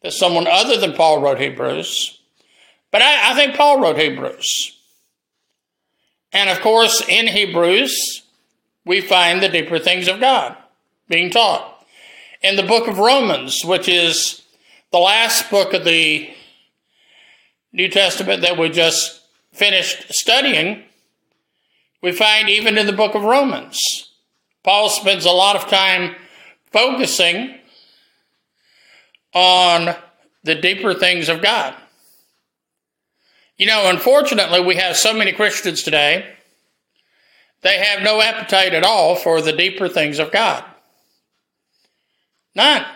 that 0.03 0.13
someone 0.13 0.47
other 0.47 0.79
than 0.79 0.95
Paul 0.95 1.21
wrote 1.21 1.41
Hebrews. 1.41 2.21
But 2.91 3.03
I, 3.03 3.33
I 3.33 3.35
think 3.35 3.55
Paul 3.55 3.81
wrote 3.81 3.99
Hebrews. 3.99 4.77
And 6.33 6.51
of 6.51 6.61
course, 6.61 7.03
in 7.09 7.27
Hebrews, 7.27 8.23
we 8.85 9.01
find 9.01 9.43
the 9.43 9.49
deeper 9.49 9.79
things 9.79 10.09
of 10.09 10.21
God 10.21 10.57
being 11.09 11.31
taught. 11.31 11.87
In 12.43 12.57
the 12.57 12.63
book 12.63 12.87
of 12.87 12.99
Romans, 12.99 13.65
which 13.65 13.89
is 13.89 14.43
the 14.91 14.99
last 14.99 15.51
book 15.51 15.75
of 15.75 15.85
the 15.85 16.31
New 17.73 17.89
Testament 17.89 18.43
that 18.43 18.59
we 18.59 18.71
just 18.71 19.21
finished 19.53 20.15
studying, 20.15 20.83
we 22.03 22.13
find 22.13 22.49
even 22.49 22.79
in 22.79 22.87
the 22.87 22.93
book 22.93 23.15
of 23.15 23.23
Romans, 23.23 23.79
Paul 24.63 24.89
spends 24.89 25.25
a 25.25 25.31
lot 25.31 25.57
of 25.57 25.69
time 25.69 26.15
focusing 26.73 27.55
on 29.35 29.95
the 30.45 30.55
deeper 30.55 30.95
things 30.95 31.29
of 31.29 31.43
God. 31.43 31.75
You 33.57 33.67
know, 33.67 33.91
unfortunately, 33.91 34.61
we 34.61 34.77
have 34.77 34.97
so 34.97 35.13
many 35.13 35.33
Christians 35.33 35.83
today, 35.83 36.35
they 37.63 37.79
have 37.79 38.03
no 38.03 38.23
appetite 38.23 38.73
at 38.73 38.85
all 38.85 39.17
for 39.17 39.43
the 39.43 39.53
deeper 39.53 39.89
things 39.89 40.19
of 40.19 40.31
God. 40.31 40.65
None. 42.55 42.87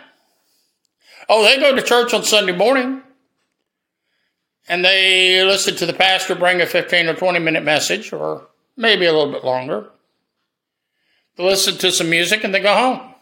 Oh, 1.28 1.42
they 1.44 1.58
go 1.58 1.74
to 1.74 1.82
church 1.82 2.12
on 2.14 2.24
Sunday 2.24 2.56
morning 2.56 3.02
and 4.68 4.84
they 4.84 5.44
listen 5.44 5.76
to 5.76 5.86
the 5.86 5.92
pastor 5.92 6.34
bring 6.34 6.60
a 6.60 6.66
15 6.66 7.08
or 7.08 7.14
20 7.14 7.38
minute 7.38 7.64
message, 7.64 8.12
or 8.12 8.48
maybe 8.76 9.06
a 9.06 9.12
little 9.12 9.32
bit 9.32 9.44
longer. 9.44 9.90
They 11.36 11.44
listen 11.44 11.76
to 11.78 11.90
some 11.90 12.10
music 12.10 12.44
and 12.44 12.54
they 12.54 12.60
go 12.60 12.74
home. 12.74 13.14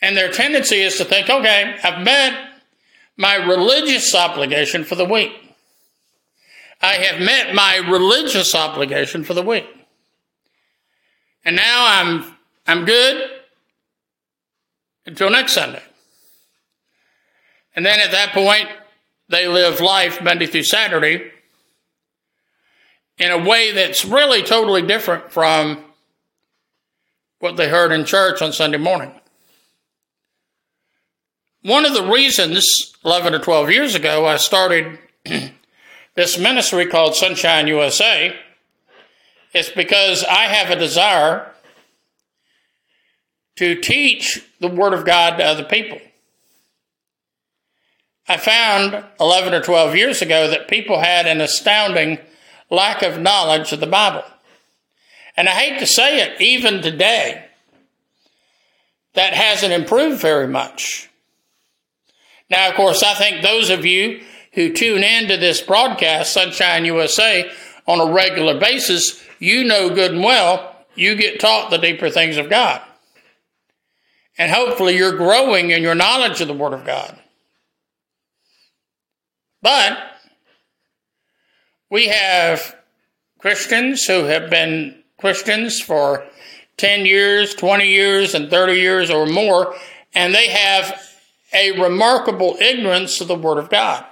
And 0.00 0.16
their 0.16 0.30
tendency 0.30 0.80
is 0.80 0.96
to 0.98 1.04
think, 1.04 1.28
okay, 1.28 1.76
I've 1.82 2.02
met 2.04 2.34
my 3.16 3.34
religious 3.34 4.14
obligation 4.14 4.84
for 4.84 4.94
the 4.94 5.04
week. 5.04 5.32
I 6.80 6.94
have 6.94 7.20
met 7.20 7.54
my 7.54 7.76
religious 7.76 8.54
obligation 8.54 9.24
for 9.24 9.34
the 9.34 9.42
week. 9.42 9.66
And 11.44 11.56
now 11.56 11.86
I'm 11.86 12.36
I'm 12.66 12.84
good 12.84 13.30
until 15.06 15.30
next 15.30 15.52
Sunday. 15.52 15.82
And 17.78 17.86
then 17.86 18.00
at 18.00 18.10
that 18.10 18.32
point, 18.32 18.68
they 19.28 19.46
live 19.46 19.80
life 19.80 20.20
Monday 20.20 20.46
through 20.46 20.64
Saturday 20.64 21.30
in 23.18 23.30
a 23.30 23.38
way 23.38 23.70
that's 23.70 24.04
really 24.04 24.42
totally 24.42 24.82
different 24.82 25.30
from 25.30 25.84
what 27.38 27.56
they 27.56 27.68
heard 27.68 27.92
in 27.92 28.04
church 28.04 28.42
on 28.42 28.52
Sunday 28.52 28.78
morning. 28.78 29.12
One 31.62 31.86
of 31.86 31.94
the 31.94 32.02
reasons 32.02 32.96
11 33.04 33.32
or 33.32 33.38
12 33.38 33.70
years 33.70 33.94
ago 33.94 34.26
I 34.26 34.38
started 34.38 34.98
this 36.16 36.36
ministry 36.36 36.84
called 36.86 37.14
Sonshine 37.14 37.68
USA 37.68 38.34
is 39.54 39.68
because 39.68 40.24
I 40.24 40.46
have 40.46 40.76
a 40.76 40.80
desire 40.80 41.52
to 43.54 43.76
teach 43.76 44.44
the 44.58 44.66
Word 44.66 44.94
of 44.94 45.04
God 45.04 45.36
to 45.36 45.44
other 45.44 45.62
people. 45.62 46.00
I 48.28 48.36
found 48.36 49.04
11 49.18 49.54
or 49.54 49.62
12 49.62 49.96
years 49.96 50.20
ago 50.20 50.50
that 50.50 50.68
people 50.68 51.00
had 51.00 51.26
an 51.26 51.40
astounding 51.40 52.18
lack 52.70 53.02
of 53.02 53.20
knowledge 53.20 53.72
of 53.72 53.80
the 53.80 53.86
Bible. 53.86 54.24
And 55.36 55.48
I 55.48 55.52
hate 55.52 55.78
to 55.78 55.86
say 55.86 56.20
it, 56.20 56.40
even 56.40 56.82
today, 56.82 57.46
that 59.14 59.32
hasn't 59.32 59.72
improved 59.72 60.20
very 60.20 60.46
much. 60.46 61.08
Now, 62.50 62.68
of 62.68 62.74
course, 62.74 63.02
I 63.02 63.14
think 63.14 63.42
those 63.42 63.70
of 63.70 63.86
you 63.86 64.20
who 64.52 64.72
tune 64.72 65.02
in 65.02 65.28
to 65.28 65.36
this 65.36 65.60
broadcast, 65.60 66.34
Sonshine 66.34 66.84
USA, 66.84 67.50
on 67.86 68.00
a 68.00 68.12
regular 68.12 68.58
basis, 68.58 69.24
you 69.38 69.64
know 69.64 69.88
good 69.88 70.12
and 70.12 70.22
well 70.22 70.76
you 70.94 71.14
get 71.14 71.40
taught 71.40 71.70
the 71.70 71.78
deeper 71.78 72.10
things 72.10 72.36
of 72.36 72.50
God. 72.50 72.82
And 74.36 74.50
hopefully 74.50 74.96
you're 74.96 75.16
growing 75.16 75.70
in 75.70 75.82
your 75.82 75.94
knowledge 75.94 76.40
of 76.40 76.48
the 76.48 76.54
Word 76.54 76.74
of 76.74 76.84
God. 76.84 77.18
But 79.62 79.98
we 81.90 82.08
have 82.08 82.76
Christians 83.38 84.04
who 84.04 84.24
have 84.24 84.50
been 84.50 85.02
Christians 85.18 85.80
for 85.80 86.24
10 86.76 87.06
years, 87.06 87.54
20 87.54 87.86
years, 87.86 88.34
and 88.34 88.50
30 88.50 88.74
years 88.74 89.10
or 89.10 89.26
more, 89.26 89.74
and 90.14 90.34
they 90.34 90.48
have 90.48 91.00
a 91.52 91.72
remarkable 91.80 92.56
ignorance 92.60 93.20
of 93.20 93.28
the 93.28 93.34
Word 93.34 93.58
of 93.58 93.70
God. 93.70 94.04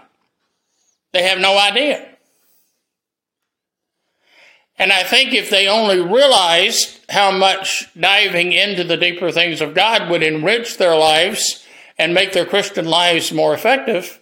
They 1.12 1.22
have 1.22 1.38
no 1.38 1.58
idea. 1.58 2.16
And 4.78 4.92
I 4.92 5.04
think 5.04 5.32
if 5.32 5.48
they 5.48 5.66
only 5.66 6.00
realized 6.00 7.00
how 7.08 7.30
much 7.30 7.88
diving 7.98 8.52
into 8.52 8.84
the 8.84 8.96
deeper 8.96 9.30
things 9.32 9.60
of 9.60 9.74
God 9.74 10.10
would 10.10 10.22
enrich 10.22 10.76
their 10.76 10.96
lives 10.96 11.64
and 11.98 12.12
make 12.12 12.32
their 12.32 12.44
Christian 12.44 12.84
lives 12.84 13.32
more 13.32 13.54
effective, 13.54 14.20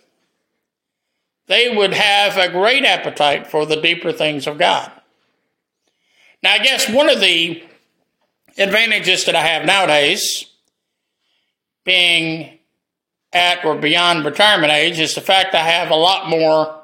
they 1.47 1.75
would 1.75 1.93
have 1.93 2.37
a 2.37 2.51
great 2.51 2.85
appetite 2.85 3.47
for 3.47 3.67
the 3.67 3.81
deeper 3.81 4.13
things 4.13 4.47
of 4.47 4.59
God. 4.59 4.91
Now, 6.43 6.53
I 6.53 6.59
guess 6.59 6.89
one 6.91 7.09
of 7.09 7.21
the 7.21 7.63
advantages 8.57 9.25
that 9.27 9.37
I 9.37 9.43
have 9.43 9.65
nowadays, 9.65 10.47
being 11.85 12.59
at 13.33 13.65
or 13.65 13.75
beyond 13.75 14.25
retirement 14.25 14.73
age, 14.73 14.99
is 14.99 15.15
the 15.15 15.21
fact 15.21 15.55
I 15.55 15.65
have 15.65 15.91
a 15.91 15.97
lot 15.97 16.29
more 16.29 16.83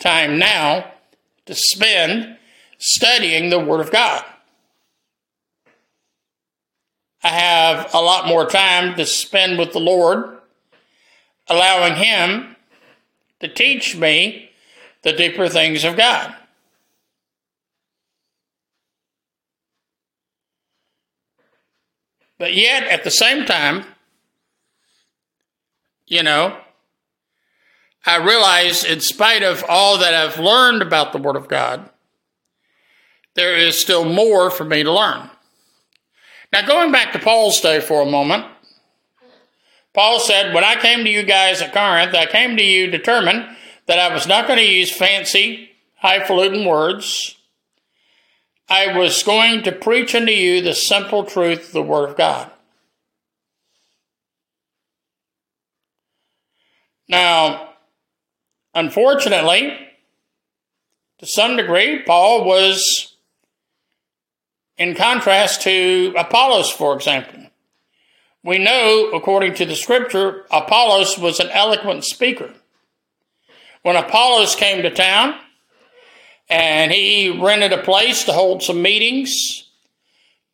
time 0.00 0.38
now 0.38 0.92
to 1.46 1.54
spend 1.54 2.36
studying 2.78 3.50
the 3.50 3.58
Word 3.58 3.80
of 3.80 3.90
God. 3.90 4.24
I 7.22 7.28
have 7.28 7.92
a 7.94 8.00
lot 8.00 8.28
more 8.28 8.46
time 8.46 8.94
to 8.96 9.04
spend 9.04 9.58
with 9.58 9.72
the 9.72 9.80
Lord, 9.80 10.38
allowing 11.48 11.96
Him 11.96 12.56
to 13.40 13.48
teach 13.48 13.96
me 13.96 14.50
the 15.02 15.12
deeper 15.12 15.48
things 15.48 15.84
of 15.84 15.96
God. 15.96 16.34
But 22.38 22.54
yet, 22.54 22.84
at 22.84 23.04
the 23.04 23.10
same 23.10 23.44
time, 23.46 23.84
you 26.06 26.22
know, 26.22 26.56
I 28.06 28.16
realize, 28.16 28.84
in 28.84 29.00
spite 29.00 29.42
of 29.42 29.64
all 29.68 29.98
that 29.98 30.14
I've 30.14 30.38
learned 30.38 30.82
about 30.82 31.12
the 31.12 31.18
Word 31.18 31.36
of 31.36 31.48
God, 31.48 31.90
there 33.34 33.56
is 33.56 33.78
still 33.78 34.04
more 34.04 34.50
for 34.50 34.64
me 34.64 34.82
to 34.82 34.92
learn. 34.92 35.30
Now, 36.52 36.66
going 36.66 36.90
back 36.90 37.12
to 37.12 37.18
Paul's 37.18 37.60
day 37.60 37.80
for 37.80 38.02
a 38.02 38.10
moment, 38.10 38.46
Paul 39.98 40.20
said, 40.20 40.54
When 40.54 40.62
I 40.62 40.76
came 40.76 41.02
to 41.02 41.10
you 41.10 41.24
guys 41.24 41.60
at 41.60 41.72
Corinth, 41.72 42.14
I 42.14 42.26
came 42.26 42.56
to 42.56 42.62
you 42.62 42.88
determined 42.88 43.48
that 43.86 43.98
I 43.98 44.14
was 44.14 44.28
not 44.28 44.46
going 44.46 44.60
to 44.60 44.64
use 44.64 44.96
fancy, 44.96 45.70
highfalutin 45.96 46.64
words. 46.64 47.36
I 48.68 48.96
was 48.96 49.20
going 49.24 49.64
to 49.64 49.72
preach 49.72 50.14
unto 50.14 50.30
you 50.30 50.62
the 50.62 50.76
simple 50.76 51.24
truth 51.24 51.66
of 51.66 51.72
the 51.72 51.82
Word 51.82 52.10
of 52.10 52.16
God. 52.16 52.48
Now, 57.08 57.70
unfortunately, 58.76 59.76
to 61.18 61.26
some 61.26 61.56
degree, 61.56 62.04
Paul 62.04 62.44
was 62.44 63.16
in 64.76 64.94
contrast 64.94 65.62
to 65.62 66.14
Apollos, 66.16 66.70
for 66.70 66.94
example. 66.94 67.47
We 68.44 68.58
know, 68.58 69.10
according 69.14 69.54
to 69.54 69.64
the 69.64 69.74
scripture, 69.74 70.46
Apollos 70.50 71.18
was 71.18 71.40
an 71.40 71.50
eloquent 71.50 72.04
speaker. 72.04 72.54
When 73.82 73.96
Apollos 73.96 74.54
came 74.54 74.82
to 74.82 74.90
town 74.90 75.34
and 76.48 76.92
he 76.92 77.30
rented 77.30 77.72
a 77.72 77.82
place 77.82 78.24
to 78.24 78.32
hold 78.32 78.62
some 78.62 78.80
meetings, 78.80 79.70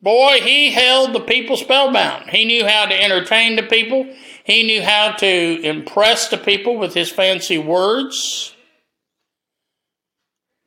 boy, 0.00 0.40
he 0.42 0.70
held 0.70 1.12
the 1.12 1.20
people 1.20 1.56
spellbound. 1.56 2.30
He 2.30 2.44
knew 2.44 2.66
how 2.66 2.86
to 2.86 3.02
entertain 3.02 3.56
the 3.56 3.62
people, 3.62 4.06
he 4.44 4.62
knew 4.62 4.82
how 4.82 5.12
to 5.12 5.60
impress 5.62 6.28
the 6.28 6.38
people 6.38 6.76
with 6.76 6.94
his 6.94 7.10
fancy 7.10 7.58
words. 7.58 8.54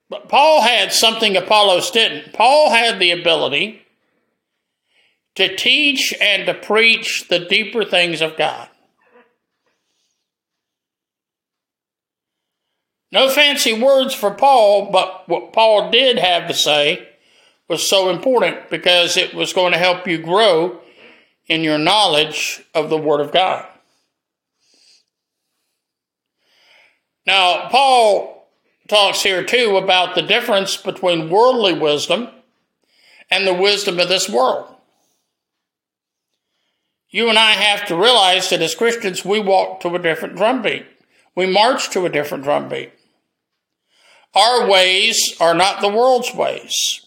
But 0.10 0.30
Paul 0.30 0.62
had 0.62 0.94
something 0.94 1.36
Apollos 1.36 1.92
didn't. 1.92 2.34
Paul 2.34 2.70
had 2.70 3.00
the 3.00 3.12
ability 3.12 3.82
to 5.38 5.56
teach 5.56 6.16
and 6.20 6.48
to 6.48 6.54
preach 6.56 7.28
the 7.30 7.38
deeper 7.38 7.86
things 7.86 8.22
of 8.22 8.36
God. 8.38 8.68
No 13.12 13.30
fancy 13.30 13.80
words 13.80 14.16
for 14.16 14.32
Paul, 14.32 14.92
but 14.92 15.30
what 15.30 15.54
Paul 15.54 15.92
did 15.92 16.18
have 16.18 16.48
to 16.48 16.56
say 16.56 17.08
was 17.68 17.88
so 17.88 18.10
important 18.10 18.72
because 18.72 19.16
it 19.16 19.36
was 19.36 19.54
going 19.54 19.74
to 19.74 19.78
help 19.78 20.08
you 20.08 20.18
grow 20.18 20.82
in 21.46 21.62
your 21.62 21.78
knowledge 21.78 22.64
of 22.74 22.90
the 22.90 22.98
Word 22.98 23.22
of 23.22 23.32
God. 23.32 23.68
Now, 27.28 27.70
Paul 27.70 28.50
talks 28.88 29.22
here 29.22 29.44
too 29.44 29.78
about 29.78 30.16
the 30.16 30.24
difference 30.24 30.78
between 30.78 31.30
worldly 31.30 31.78
wisdom 31.78 32.30
and 33.30 33.46
the 33.46 33.54
wisdom 33.54 34.00
of 34.00 34.10
this 34.10 34.28
world. 34.28 34.74
You 37.10 37.30
and 37.30 37.40
I 37.40 37.52
have 37.52 37.88
to 37.88 37.96
realize 37.96 38.50
that 38.50 38.62
as 38.62 38.76
Christians, 38.76 39.24
we 39.24 39.40
walk 39.40 39.80
to 39.82 39.96
a 39.96 40.00
different 40.00 40.36
drumbeat. 40.36 40.86
We 41.36 41.46
march 41.46 41.90
to 41.92 42.06
a 42.06 42.10
different 42.10 42.44
drumbeat. 42.44 42.92
Our 44.36 44.70
ways 44.70 45.36
are 45.40 45.54
not 45.54 45.82
the 45.82 45.90
world's 45.90 46.34
ways. 46.34 47.06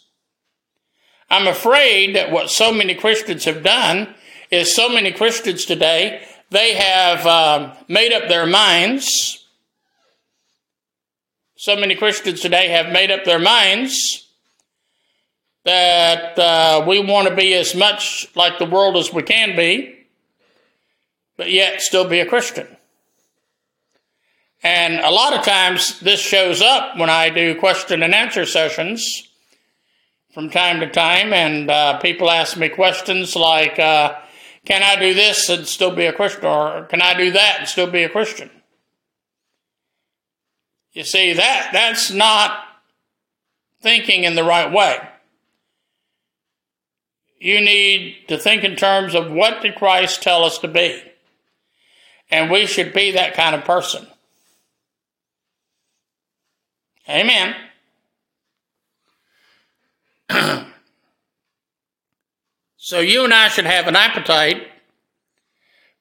I'm 1.29 1.47
afraid 1.47 2.17
that 2.17 2.33
what 2.33 2.51
so 2.51 2.73
many 2.73 2.95
Christians 2.95 3.45
have 3.45 3.63
done 3.63 4.15
is 4.51 4.75
so 4.75 4.89
many 4.89 5.13
Christians 5.13 5.65
today, 5.65 6.23
they 6.51 6.75
have 6.75 7.27
uh, 7.27 7.75
made 7.87 8.13
up 8.13 8.29
their 8.29 8.47
minds 8.47 9.41
so 11.61 11.77
many 11.77 11.95
Christians 11.95 12.41
today 12.41 12.69
have 12.69 12.91
made 12.91 13.11
up 13.11 13.25
their 13.25 13.39
minds 13.39 14.30
that 15.65 16.39
uh, 16.39 16.85
we 16.87 17.01
want 17.05 17.29
to 17.29 17.35
be 17.35 17.55
as 17.55 17.75
much 17.75 18.29
like 18.35 18.59
the 18.59 18.65
world 18.65 18.97
as 18.97 19.13
we 19.13 19.23
can 19.23 19.57
be, 19.57 20.07
but 21.37 21.51
yet 21.51 21.81
still 21.81 22.09
be 22.09 22.21
a 22.21 22.27
Christian. 22.27 22.77
And 24.63 25.01
a 25.01 25.11
lot 25.11 25.33
of 25.33 25.45
times 25.45 26.01
this 26.01 26.21
shows 26.21 26.61
up 26.61 26.99
when 26.99 27.09
I 27.09 27.31
do 27.31 27.59
question 27.59 28.03
and 28.03 28.15
answer 28.15 28.45
sessions 28.45 29.29
from 30.35 30.51
time 30.51 30.81
to 30.81 30.89
time, 30.89 31.33
and 31.33 31.71
uh, 31.71 31.99
people 31.99 32.31
ask 32.31 32.57
me 32.57 32.69
questions 32.69 33.35
like, 33.35 33.79
uh, 33.79 34.17
Can 34.65 34.83
I 34.83 34.97
do 34.97 35.15
this 35.15 35.49
and 35.49 35.67
still 35.67 35.95
be 35.95 36.07
a 36.07 36.13
Christian? 36.13 36.45
Or 36.45 36.85
can 36.85 37.03
I 37.03 37.15
do 37.15 37.33
that 37.33 37.57
and 37.61 37.69
still 37.69 37.91
be 37.91 38.05
a 38.05 38.09
Christian? 38.09 38.51
You 40.93 41.05
see, 41.05 41.33
that, 41.33 41.71
that's 41.73 42.11
not 42.11 42.65
thinking 43.81 44.25
in 44.25 44.35
the 44.35 44.45
right 44.45 44.71
way. 44.71 44.99
You 47.41 47.61
need 47.63 48.29
to 48.29 48.39
think 48.39 48.63
in 48.65 48.77
terms 48.77 49.15
of 49.15 49.33
what 49.33 49.63
did 49.63 49.75
Christ 49.75 50.23
tell 50.23 50.45
us 50.45 50.59
to 50.59 50.69
be? 50.69 51.03
And 52.31 52.51
we 52.51 52.67
should 52.67 52.93
be 52.93 53.13
that 53.13 53.33
kind 53.35 53.55
of 53.55 53.65
person. 53.65 54.07
Amen. 57.09 57.57
so 62.77 63.01
you 63.01 63.25
and 63.25 63.33
I 63.33 63.49
should 63.49 63.65
have 63.65 63.89
an 63.89 63.97
appetite 63.97 64.69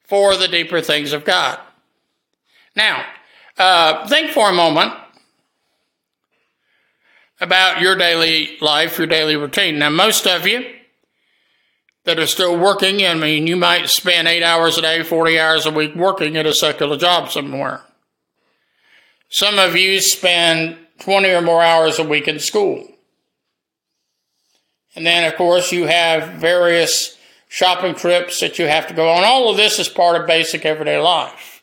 for 0.04 0.36
the 0.36 0.46
deeper 0.46 0.82
things 0.82 1.14
of 1.14 1.24
God. 1.24 1.58
Now, 2.76 3.02
uh, 3.56 4.06
think 4.08 4.30
for 4.30 4.50
a 4.50 4.52
moment 4.52 4.92
about 7.40 7.80
your 7.80 7.96
daily 7.96 8.58
life, 8.60 8.98
your 8.98 9.06
daily 9.06 9.36
routine. 9.36 9.78
Now, 9.78 9.88
most 9.88 10.26
of 10.26 10.46
you 10.46 10.79
that 12.04 12.18
are 12.18 12.26
still 12.26 12.58
working, 12.58 13.04
I 13.04 13.14
mean, 13.14 13.46
you 13.46 13.56
might 13.56 13.88
spend 13.88 14.26
eight 14.26 14.42
hours 14.42 14.78
a 14.78 14.82
day, 14.82 15.02
40 15.02 15.38
hours 15.38 15.66
a 15.66 15.70
week 15.70 15.94
working 15.94 16.36
at 16.36 16.46
a 16.46 16.54
secular 16.54 16.96
job 16.96 17.30
somewhere. 17.30 17.82
Some 19.28 19.58
of 19.58 19.76
you 19.76 20.00
spend 20.00 20.78
20 21.00 21.28
or 21.28 21.42
more 21.42 21.62
hours 21.62 21.98
a 21.98 22.04
week 22.04 22.26
in 22.26 22.38
school. 22.38 22.86
And 24.96 25.06
then, 25.06 25.30
of 25.30 25.36
course, 25.36 25.72
you 25.72 25.86
have 25.86 26.40
various 26.40 27.16
shopping 27.48 27.94
trips 27.94 28.40
that 28.40 28.58
you 28.58 28.66
have 28.66 28.86
to 28.88 28.94
go 28.94 29.08
on. 29.08 29.24
All 29.24 29.50
of 29.50 29.56
this 29.56 29.78
is 29.78 29.88
part 29.88 30.20
of 30.20 30.26
basic 30.26 30.64
everyday 30.64 30.98
life. 30.98 31.62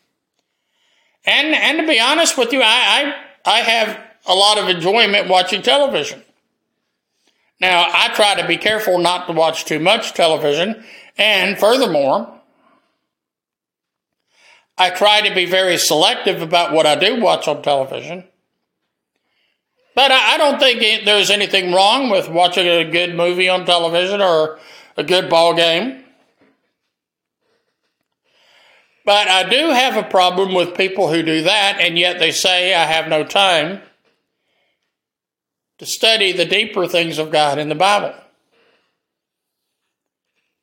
And 1.26 1.54
and 1.54 1.80
to 1.80 1.88
be 1.88 2.00
honest 2.00 2.38
with 2.38 2.54
you, 2.54 2.62
I, 2.62 3.14
I 3.46 3.58
I 3.58 3.60
have 3.60 4.00
a 4.26 4.34
lot 4.34 4.58
of 4.58 4.70
enjoyment 4.70 5.28
watching 5.28 5.62
television. 5.62 6.24
Now, 7.60 7.90
I 7.92 8.10
try 8.10 8.40
to 8.40 8.48
be 8.48 8.58
careful 8.58 9.00
not 9.00 9.28
to 9.28 9.34
watch 9.34 9.66
too 9.66 9.80
much 9.80 10.14
television, 10.14 10.84
and 11.18 11.58
furthermore, 11.58 12.34
I 14.78 14.92
try 14.92 15.28
to 15.28 15.34
be 15.34 15.46
very 15.46 15.78
selective 15.78 16.42
about 16.42 16.72
what 16.72 16.86
I 16.86 16.96
do 16.96 17.20
watch 17.20 17.48
on 17.48 17.64
television. 17.64 18.26
But 19.96 20.12
I, 20.12 20.38
don't 20.38 20.60
think 20.60 21.06
there's 21.06 21.32
anything 21.32 21.74
wrong 21.74 22.12
with 22.12 22.30
watching 22.30 22.68
a 22.68 22.86
good 22.86 23.16
movie 23.16 23.50
on 23.50 23.66
television 23.66 24.22
or 24.22 24.60
a 24.96 25.04
good 25.04 25.28
ball 25.28 25.56
game. 25.56 26.04
But 29.04 29.28
I 29.28 29.50
do 29.50 29.72
have 29.72 29.98
a 29.98 30.08
problem 30.08 30.54
with 30.54 30.78
people 30.78 31.12
who 31.12 31.24
do 31.24 31.42
that, 31.42 31.80
and 31.80 31.98
yet 31.98 32.20
they 32.20 32.30
say, 32.30 32.76
I 32.76 32.86
have 32.86 33.08
no 33.08 33.24
time 33.24 33.82
to 35.78 35.86
study 35.86 36.32
the 36.32 36.46
deeper 36.46 36.88
things 36.88 37.18
of 37.18 37.32
God 37.32 37.60
in 37.60 37.70
the 37.70 37.76
Bible. 37.76 38.14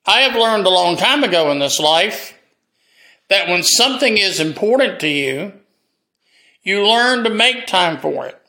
I 0.06 0.20
have 0.20 0.34
learned 0.34 0.66
a 0.66 0.70
long 0.70 0.96
time 0.96 1.24
ago 1.24 1.50
in 1.50 1.60
this 1.60 1.80
life 1.80 2.34
that 3.28 3.48
when 3.48 3.62
something 3.62 4.18
is 4.18 4.38
important 4.38 5.00
to 5.00 5.08
you, 5.08 5.52
you 6.62 6.86
learn 6.86 7.24
to 7.24 7.30
make 7.30 7.66
time 7.66 7.98
for 7.98 8.26
it. 8.26 8.40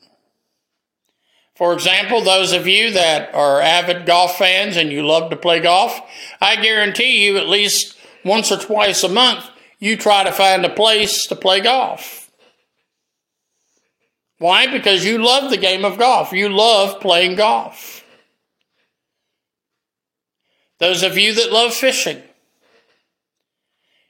For 1.54 1.72
example, 1.72 2.20
those 2.20 2.52
of 2.52 2.66
you 2.66 2.92
that 2.92 3.34
are 3.34 3.62
avid 3.62 4.04
golf 4.04 4.36
fans 4.36 4.76
and 4.76 4.92
you 4.92 5.06
love 5.06 5.30
to 5.30 5.36
play 5.36 5.60
golf, 5.60 5.98
I 6.40 6.56
guarantee 6.56 7.24
you 7.24 7.38
at 7.38 7.48
least 7.48 7.96
once 8.24 8.52
or 8.52 8.58
twice 8.58 9.02
a 9.02 9.08
month, 9.08 9.48
you 9.78 9.96
try 9.96 10.24
to 10.24 10.32
find 10.32 10.64
a 10.64 10.70
place 10.70 11.26
to 11.28 11.36
play 11.36 11.60
golf. 11.60 12.25
Why? 14.38 14.66
Because 14.66 15.04
you 15.04 15.18
love 15.18 15.50
the 15.50 15.56
game 15.56 15.84
of 15.84 15.98
golf. 15.98 16.32
You 16.32 16.48
love 16.48 17.00
playing 17.00 17.36
golf. 17.36 18.04
Those 20.78 21.02
of 21.02 21.16
you 21.16 21.34
that 21.34 21.52
love 21.52 21.72
fishing, 21.72 22.22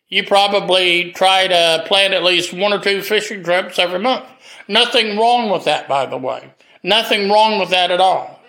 you 0.08 0.24
probably 0.24 1.12
try 1.12 1.46
to 1.46 1.84
plan 1.86 2.12
at 2.12 2.24
least 2.24 2.52
one 2.52 2.72
or 2.72 2.80
two 2.80 3.02
fishing 3.02 3.44
trips 3.44 3.78
every 3.78 4.00
month. 4.00 4.24
Nothing 4.66 5.16
wrong 5.16 5.50
with 5.50 5.64
that, 5.64 5.88
by 5.88 6.06
the 6.06 6.16
way. 6.16 6.52
Nothing 6.82 7.30
wrong 7.30 7.58
with 7.60 7.70
that 7.70 7.90
at 7.90 8.00
all. 8.00 8.40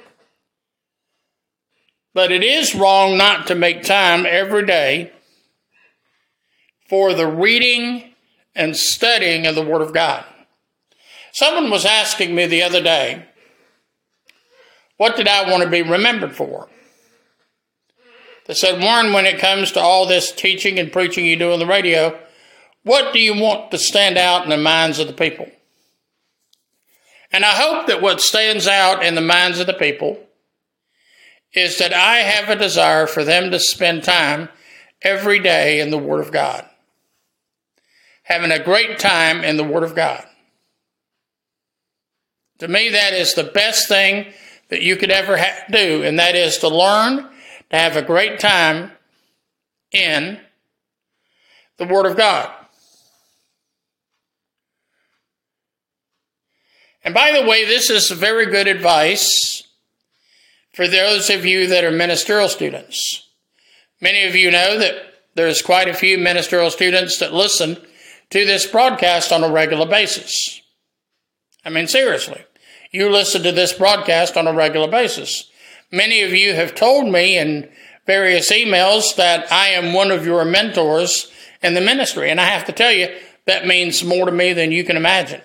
But 2.14 2.32
it 2.32 2.44
is 2.44 2.74
wrong 2.74 3.18
not 3.18 3.48
to 3.48 3.56
make 3.56 3.84
time 3.84 4.26
every 4.28 4.66
day 4.66 5.12
for 6.90 7.14
the 7.14 7.28
reading 7.28 8.16
and 8.56 8.76
studying 8.76 9.46
of 9.46 9.54
the 9.54 9.62
Word 9.62 9.84
of 9.84 9.94
God. 9.94 10.26
Someone 11.32 11.70
was 11.70 11.86
asking 11.86 12.34
me 12.34 12.46
the 12.46 12.64
other 12.64 12.82
day, 12.82 13.26
what 14.98 15.16
did 15.16 15.28
I 15.28 15.50
want 15.50 15.64
to 15.64 15.70
be 15.70 15.84
remembered 15.84 16.36
for? 16.36 16.68
They 18.46 18.54
said, 18.54 18.82
Warren, 18.82 19.14
when 19.14 19.26
it 19.26 19.40
comes 19.40 19.72
to 19.74 19.80
all 19.80 20.08
this 20.08 20.32
teaching 20.32 20.80
and 20.80 20.92
preaching 20.92 21.26
you 21.26 21.36
do 21.36 21.52
on 21.52 21.60
the 21.60 21.66
radio, 21.66 22.18
what 22.84 23.14
do 23.14 23.20
you 23.20 23.40
want 23.40 23.72
to 23.72 23.78
stand 23.78 24.18
out 24.18 24.44
in 24.44 24.50
the 24.50 24.58
minds 24.58 25.00
of 25.00 25.08
the 25.08 25.14
people? 25.14 25.50
And 27.32 27.44
I 27.44 27.52
hope 27.52 27.88
that 27.88 28.02
what 28.02 28.22
stands 28.22 28.68
out 28.68 29.04
in 29.04 29.16
the 29.16 29.22
minds 29.22 29.60
of 29.60 29.68
the 29.68 29.74
people 29.74 30.18
is 31.54 31.78
that 31.80 31.94
I 31.94 32.18
have 32.18 32.50
a 32.50 32.56
desire 32.56 33.06
for 33.06 33.24
them 33.24 33.52
to 33.52 33.60
spend 33.60 34.04
time 34.04 34.48
every 35.02 35.40
day 35.40 35.82
in 35.82 35.92
the 35.92 35.98
Word 35.98 36.22
of 36.22 36.32
God 36.32 36.68
having 38.28 38.52
a 38.52 38.64
great 38.64 39.00
time 39.00 39.42
in 39.44 39.56
the 39.56 39.64
Word 39.64 39.84
of 39.84 39.96
God. 39.96 40.26
To 42.60 42.68
me, 42.68 42.90
that 42.90 43.14
is 43.14 43.34
the 43.34 43.44
best 43.44 43.88
thing 43.88 44.34
that 44.70 44.82
you 44.82 44.96
could 44.96 45.12
ever 45.12 45.38
ha- 45.38 45.64
do, 45.70 46.04
and 46.04 46.20
that 46.20 46.36
is 46.36 46.58
to 46.60 46.68
learn 46.68 47.30
to 47.70 47.78
have 47.78 47.96
a 47.96 48.02
great 48.02 48.40
time 48.40 48.92
in 49.92 50.40
the 51.78 51.86
Word 51.86 52.06
of 52.06 52.18
God. 52.18 52.52
And 57.04 57.14
by 57.14 57.32
the 57.32 57.48
way, 57.48 57.64
this 57.64 57.90
is 57.90 58.10
very 58.12 58.48
good 58.48 58.68
advice 58.68 59.64
for 60.74 60.88
those 60.88 61.30
of 61.30 61.46
you 61.46 61.68
that 61.68 61.84
are 61.84 61.92
ministerial 61.92 62.50
students. 62.50 63.30
Many 64.02 64.26
of 64.26 64.36
you 64.36 64.52
know 64.52 64.78
that 64.78 64.96
there's 65.34 65.62
quite 65.62 65.88
a 65.88 65.94
few 65.94 66.18
ministerial 66.18 66.70
students 66.70 67.20
that 67.20 67.34
listen 67.34 67.78
to 68.30 68.46
this 68.46 68.68
broadcast 68.68 69.32
on 69.32 69.44
a 69.44 69.50
regular 69.50 69.86
basis. 69.86 70.62
I 71.64 71.70
mean, 71.70 71.88
seriously, 71.88 72.44
you 72.92 73.10
listen 73.10 73.44
to 73.44 73.52
this 73.52 73.74
broadcast 73.74 74.38
on 74.38 74.48
a 74.48 74.54
regular 74.54 74.88
basis. 74.88 75.50
Many 75.92 76.22
of 76.22 76.34
you 76.34 76.54
have 76.54 76.76
told 76.76 77.12
me 77.12 77.38
in 77.38 77.70
various 78.06 78.52
emails 78.52 79.16
that 79.16 79.52
I 79.52 79.70
am 79.70 79.94
one 79.94 80.12
of 80.12 80.26
your 80.26 80.46
mentors 80.46 81.32
in 81.62 81.74
the 81.74 81.82
ministry, 81.82 82.30
and 82.30 82.40
I 82.40 82.46
have 82.46 82.66
to 82.66 82.72
tell 82.72 82.92
you, 82.92 83.10
that 83.46 83.68
means 83.68 84.04
more 84.04 84.26
to 84.26 84.32
me 84.32 84.54
than 84.54 84.72
you 84.72 84.84
can 84.84 84.98
imagine. 84.98 85.42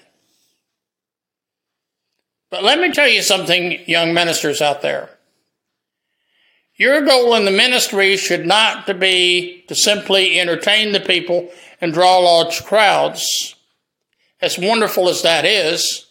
But 2.51 2.65
let 2.65 2.79
me 2.79 2.93
tell 2.93 3.09
you 3.09 3.23
something, 3.23 3.81
young 3.87 4.13
ministers 4.13 4.61
out 4.61 4.83
there. 4.83 5.11
Your 6.77 7.03
goal 7.03 7.35
in 7.35 7.45
the 7.45 7.51
ministry 7.51 8.17
should 8.17 8.47
not 8.47 8.87
to 8.87 8.95
be 8.95 9.65
to 9.69 9.75
simply 9.75 10.39
entertain 10.41 10.93
the 10.93 11.01
people 11.01 11.51
and 11.81 11.93
draw 11.93 12.19
large 12.19 12.65
crowds, 12.65 13.55
as 14.41 14.59
wonderful 14.59 15.09
as 15.09 15.23
that 15.23 15.45
is. 15.45 16.07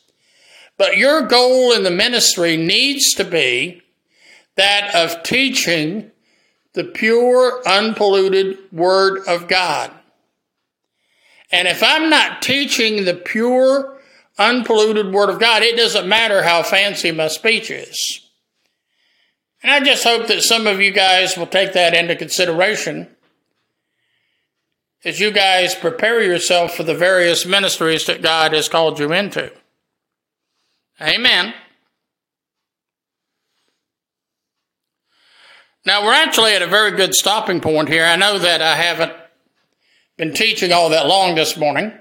But 0.81 0.97
your 0.97 1.21
goal 1.21 1.73
in 1.73 1.83
the 1.83 1.91
ministry 1.91 2.57
needs 2.57 3.13
to 3.13 3.23
be 3.23 3.83
that 4.55 4.95
of 4.95 5.21
teaching 5.21 6.09
the 6.73 6.85
pure, 6.85 7.61
unpolluted 7.67 8.57
Word 8.71 9.19
of 9.27 9.47
God. 9.47 9.91
And 11.51 11.67
if 11.67 11.83
I'm 11.83 12.09
not 12.09 12.41
teaching 12.41 13.05
the 13.05 13.13
pure, 13.13 13.99
unpolluted 14.39 15.13
Word 15.13 15.29
of 15.29 15.39
God, 15.39 15.61
it 15.61 15.77
doesn't 15.77 16.09
matter 16.09 16.41
how 16.41 16.63
fancy 16.63 17.11
my 17.11 17.27
speech 17.27 17.69
is. 17.69 18.27
And 19.61 19.71
I 19.71 19.81
just 19.81 20.03
hope 20.03 20.25
that 20.29 20.41
some 20.41 20.65
of 20.65 20.81
you 20.81 20.89
guys 20.89 21.37
will 21.37 21.45
take 21.45 21.73
that 21.73 21.93
into 21.93 22.15
consideration 22.15 23.07
as 25.05 25.19
you 25.19 25.29
guys 25.29 25.75
prepare 25.75 26.23
yourself 26.23 26.73
for 26.73 26.81
the 26.81 26.95
various 26.95 27.45
ministries 27.45 28.07
that 28.07 28.23
God 28.23 28.53
has 28.53 28.67
called 28.67 28.97
you 28.97 29.13
into. 29.13 29.51
Amen. 31.01 31.55
Now, 35.83 36.05
we're 36.05 36.13
actually 36.13 36.53
at 36.53 36.61
a 36.61 36.67
very 36.67 36.91
good 36.91 37.15
stopping 37.15 37.59
point 37.59 37.89
here. 37.89 38.05
I 38.05 38.15
know 38.15 38.37
that 38.37 38.61
I 38.61 38.75
haven't 38.75 39.13
been 40.15 40.33
teaching 40.33 40.71
all 40.71 40.89
that 40.89 41.07
long 41.07 41.33
this 41.33 41.57
morning, 41.57 41.91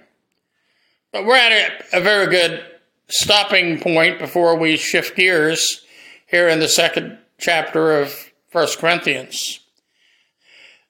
but 1.12 1.24
we're 1.24 1.36
at 1.36 1.86
a, 1.94 2.00
very 2.02 2.26
good 2.26 2.62
stopping 3.08 3.80
point 3.80 4.18
before 4.18 4.58
we 4.58 4.76
shift 4.76 5.16
gears 5.16 5.82
here 6.26 6.46
in 6.46 6.60
the 6.60 6.68
second 6.68 7.16
chapter 7.38 7.98
of 7.98 8.30
First 8.50 8.78
Corinthians. 8.78 9.60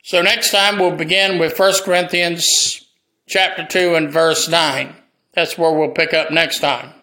So 0.02 0.20
next 0.20 0.50
time 0.50 0.80
we'll 0.80 0.96
begin 0.96 1.38
with 1.38 1.56
1 1.56 1.74
Corinthians 1.84 2.88
chapter 3.28 3.64
2 3.64 3.94
and 3.94 4.10
verse 4.10 4.48
9. 4.48 4.96
That's 5.34 5.56
where 5.56 5.72
we'll 5.72 5.90
pick 5.90 6.12
up 6.12 6.32
next 6.32 6.58
time. 6.58 6.99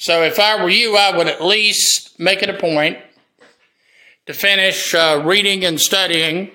So 0.00 0.22
if 0.22 0.40
I 0.40 0.62
were 0.62 0.70
you, 0.70 0.96
I 0.96 1.14
would 1.14 1.28
at 1.28 1.44
least 1.44 2.18
make 2.18 2.42
it 2.42 2.48
a 2.48 2.56
point 2.56 2.96
to 4.24 4.32
finish 4.32 4.94
uh, 4.94 5.22
reading 5.26 5.62
and 5.62 5.78
studying 5.78 6.52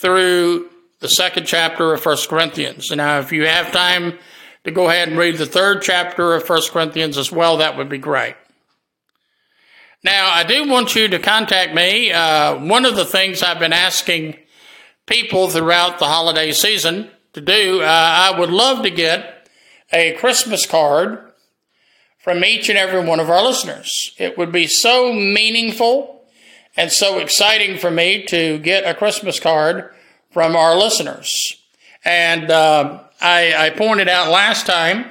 through 0.00 0.70
the 1.00 1.08
second 1.10 1.46
chapter 1.46 1.92
of 1.92 2.02
1 2.02 2.16
Corinthians. 2.30 2.90
Now 2.90 3.18
if 3.18 3.30
you 3.30 3.44
have 3.44 3.72
time 3.72 4.18
to 4.64 4.70
go 4.70 4.88
ahead 4.88 5.08
and 5.08 5.18
read 5.18 5.36
the 5.36 5.44
third 5.44 5.82
chapter 5.82 6.34
of 6.34 6.48
1 6.48 6.62
Corinthians 6.70 7.18
as 7.18 7.30
well, 7.30 7.58
that 7.58 7.76
would 7.76 7.90
be 7.90 7.98
great. 7.98 8.36
Now, 10.02 10.30
I 10.32 10.44
do 10.44 10.66
want 10.66 10.96
you 10.96 11.08
to 11.08 11.18
contact 11.18 11.74
me. 11.74 12.10
Uh, 12.10 12.56
one 12.56 12.86
of 12.86 12.96
the 12.96 13.04
things 13.04 13.42
I've 13.42 13.58
been 13.58 13.74
asking 13.74 14.38
people 15.04 15.50
throughout 15.50 15.98
the 15.98 16.06
holiday 16.06 16.52
season 16.52 17.10
to 17.34 17.42
do, 17.42 17.82
uh, 17.82 17.84
I 17.84 18.38
would 18.38 18.50
love 18.50 18.82
to 18.84 18.90
get 18.90 19.46
a 19.92 20.14
Christmas 20.14 20.64
card 20.64 21.32
from 22.24 22.42
each 22.42 22.70
and 22.70 22.78
every 22.78 23.04
one 23.04 23.20
of 23.20 23.28
our 23.28 23.42
listeners. 23.42 24.14
It 24.16 24.38
would 24.38 24.50
be 24.50 24.66
so 24.66 25.12
meaningful 25.12 26.24
and 26.74 26.90
so 26.90 27.18
exciting 27.18 27.76
for 27.76 27.90
me 27.90 28.22
to 28.24 28.56
get 28.60 28.88
a 28.88 28.94
Christmas 28.94 29.38
card 29.38 29.92
from 30.30 30.56
our 30.56 30.74
listeners. 30.74 31.30
And 32.02 32.50
uh, 32.50 33.00
I, 33.20 33.66
I 33.66 33.70
pointed 33.76 34.08
out 34.08 34.30
last 34.30 34.64
time 34.64 35.04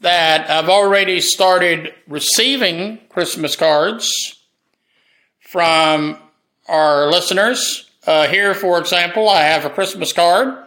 that 0.00 0.48
I've 0.48 0.70
already 0.70 1.20
started 1.20 1.92
receiving 2.08 2.98
Christmas 3.10 3.54
cards 3.54 4.10
from 5.40 6.16
our 6.66 7.10
listeners. 7.10 7.90
Uh, 8.06 8.26
here, 8.26 8.54
for 8.54 8.78
example, 8.78 9.28
I 9.28 9.42
have 9.42 9.66
a 9.66 9.70
Christmas 9.70 10.14
card 10.14 10.64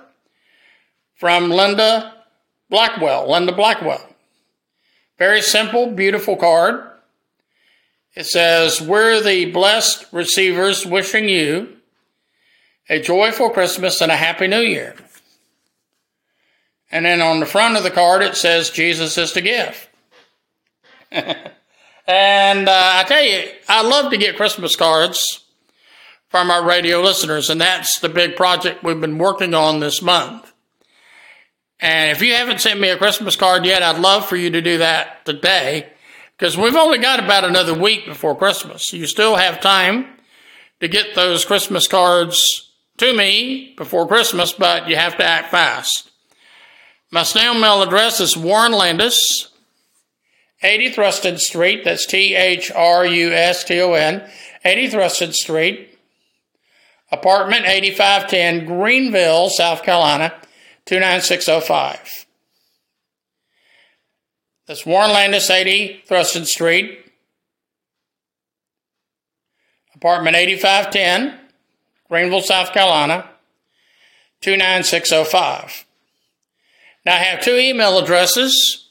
from 1.16 1.50
Linda 1.50 2.14
Blackwell. 2.70 3.32
Linda 3.32 3.52
Blackwell. 3.52 4.09
Very 5.20 5.42
simple, 5.42 5.92
beautiful 5.92 6.38
card. 6.38 6.82
It 8.16 8.26
says, 8.26 8.82
We're 8.82 9.22
the 9.22 9.52
blessed 9.52 10.08
receivers 10.14 10.86
wishing 10.86 11.28
you 11.28 11.76
a 12.90 13.02
joyful 13.02 13.50
Christmas 13.50 14.02
and 14.02 14.12
a 14.12 14.16
happy 14.16 14.48
new 14.48 14.62
year. 14.62 14.96
And 16.90 17.06
then 17.06 17.22
on 17.22 17.40
the 17.40 17.46
front 17.46 17.78
of 17.78 17.84
the 17.84 17.92
card, 17.92 18.24
it 18.24 18.36
says, 18.36 18.72
Jesus 18.72 19.18
is 19.18 19.34
the 19.34 19.42
gift. 19.42 19.90
and 21.12 22.70
uh, 22.70 22.92
I 22.96 23.04
tell 23.06 23.24
you, 23.24 23.44
I 23.68 23.84
love 23.84 24.12
to 24.12 24.18
get 24.18 24.38
Christmas 24.38 24.76
cards 24.76 25.44
from 26.30 26.50
our 26.50 26.66
radio 26.66 27.02
listeners, 27.02 27.50
and 27.50 27.60
that's 27.60 28.00
the 28.00 28.10
big 28.10 28.36
project 28.36 28.84
we've 28.84 29.02
been 29.02 29.18
working 29.18 29.54
on 29.54 29.82
this 29.82 30.02
month. 30.02 30.52
And 31.80 32.12
if 32.12 32.22
you 32.22 32.34
haven't 32.34 32.62
sent 32.62 32.80
me 32.80 32.90
a 32.90 32.98
Christmas 32.98 33.36
card 33.36 33.66
yet, 33.66 33.84
I'd 33.84 34.00
love 34.00 34.28
for 34.28 34.36
you 34.36 34.50
to 34.50 34.62
do 34.62 34.80
that 34.80 35.26
today 35.26 35.90
because 36.38 36.58
we've 36.58 36.76
only 36.76 36.98
got 36.98 37.24
about 37.24 37.46
another 37.46 37.74
week 37.74 38.06
before 38.06 38.36
Christmas. 38.36 38.92
You 38.92 39.08
still 39.08 39.36
have 39.36 39.62
time 39.62 40.08
to 40.80 40.88
get 40.88 41.16
those 41.16 41.46
Christmas 41.46 41.88
cards 41.88 42.72
to 42.98 43.16
me 43.16 43.74
before 43.78 44.08
Christmas, 44.08 44.52
but 44.52 44.90
you 44.90 44.96
have 44.96 45.18
to 45.18 45.24
act 45.24 45.52
fast. 45.52 46.12
My 47.12 47.24
snail 47.24 47.54
mail 47.54 47.82
address 47.82 48.20
is 48.20 48.38
Warren 48.38 48.72
Landis, 48.72 49.50
80 50.62 50.92
Thruston 50.92 51.40
Street. 51.40 51.84
That's 51.84 52.06
T 52.06 52.36
H 52.36 52.72
R 52.72 53.06
U 53.06 53.32
S 53.32 53.64
T 53.64 53.82
O 53.82 53.94
N, 53.94 54.30
80 54.64 54.90
Thruston 54.90 55.34
Street, 55.34 55.98
apartment 57.12 57.66
8510, 57.66 58.66
Greenville, 58.66 59.50
South 59.50 59.84
Carolina, 59.84 60.34
29605. 60.90 62.26
That's 64.66 64.88
Warren 64.88 65.12
Landis, 65.12 65.48
80 65.48 66.04
Thruston 66.10 66.48
Street, 66.48 67.06
apartment 69.94 70.36
8510, 70.36 71.40
Greenville, 72.10 72.42
South 72.42 72.74
Carolina, 72.74 73.30
29605. 74.42 75.86
Now 77.06 77.14
I 77.14 77.18
have 77.18 77.44
two 77.44 77.56
email 77.56 78.00
addresses. 78.00 78.88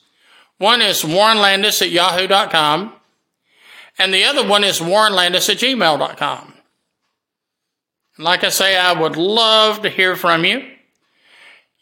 One 0.58 0.80
is 0.80 1.02
warrenlandis 1.02 1.82
at 1.82 1.90
yahoo.com, 1.90 2.92
and 3.98 4.14
the 4.14 4.22
other 4.22 4.46
one 4.46 4.62
is 4.62 4.78
warrenlandis 4.78 5.50
at 5.50 5.56
gmail.com. 5.56 6.54
Like 8.18 8.44
I 8.44 8.50
say, 8.50 8.76
I 8.76 8.92
would 8.92 9.16
love 9.16 9.82
to 9.82 9.90
hear 9.90 10.14
from 10.14 10.44
you. 10.44 10.77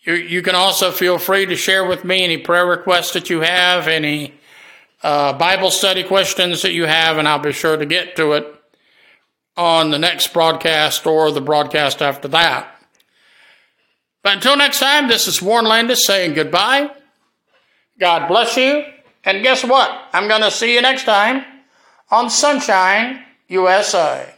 You, 0.07 0.15
you 0.15 0.41
can 0.41 0.55
also 0.55 0.93
feel 0.93 1.19
free 1.19 1.47
to 1.47 1.57
share 1.57 1.85
with 1.85 2.05
me 2.05 2.23
any 2.23 2.39
prayer 2.39 2.65
requests 2.65 3.13
that 3.15 3.29
you 3.29 3.41
have, 3.41 3.89
any 3.89 4.35
uh, 5.03 5.33
Bible 5.33 5.73
study 5.73 6.05
questions 6.05 6.63
that 6.63 6.73
you 6.73 6.85
have, 6.85 7.19
and 7.19 7.27
I'll 7.27 7.41
be 7.41 7.53
sure 7.53 7.77
to 7.77 7.85
get 7.85 8.15
to 8.17 8.33
it 8.33 8.55
on 9.57 9.91
the 9.91 9.99
next 9.99 10.33
broadcast 10.33 11.07
or 11.07 11.33
the 11.33 11.41
broadcast 11.41 12.01
after 12.01 12.29
that. 12.29 12.73
But 14.23 14.35
until 14.35 14.57
next 14.57 14.79
time, 14.79 15.09
this 15.09 15.27
is 15.27 15.43
Warren 15.43 15.67
Landis 15.67 16.07
saying 16.07 16.35
goodbye. 16.35 16.91
God 17.99 18.29
bless 18.29 18.57
you. 18.57 18.85
And 19.25 19.43
guess 19.43 19.65
what? 19.65 19.91
I'm 20.13 20.29
going 20.29 20.43
to 20.43 20.53
see 20.53 20.75
you 20.75 20.83
next 20.83 21.05
time 21.05 21.45
on 22.13 22.31
Sonshine 22.31 23.25
USA. 23.49 24.36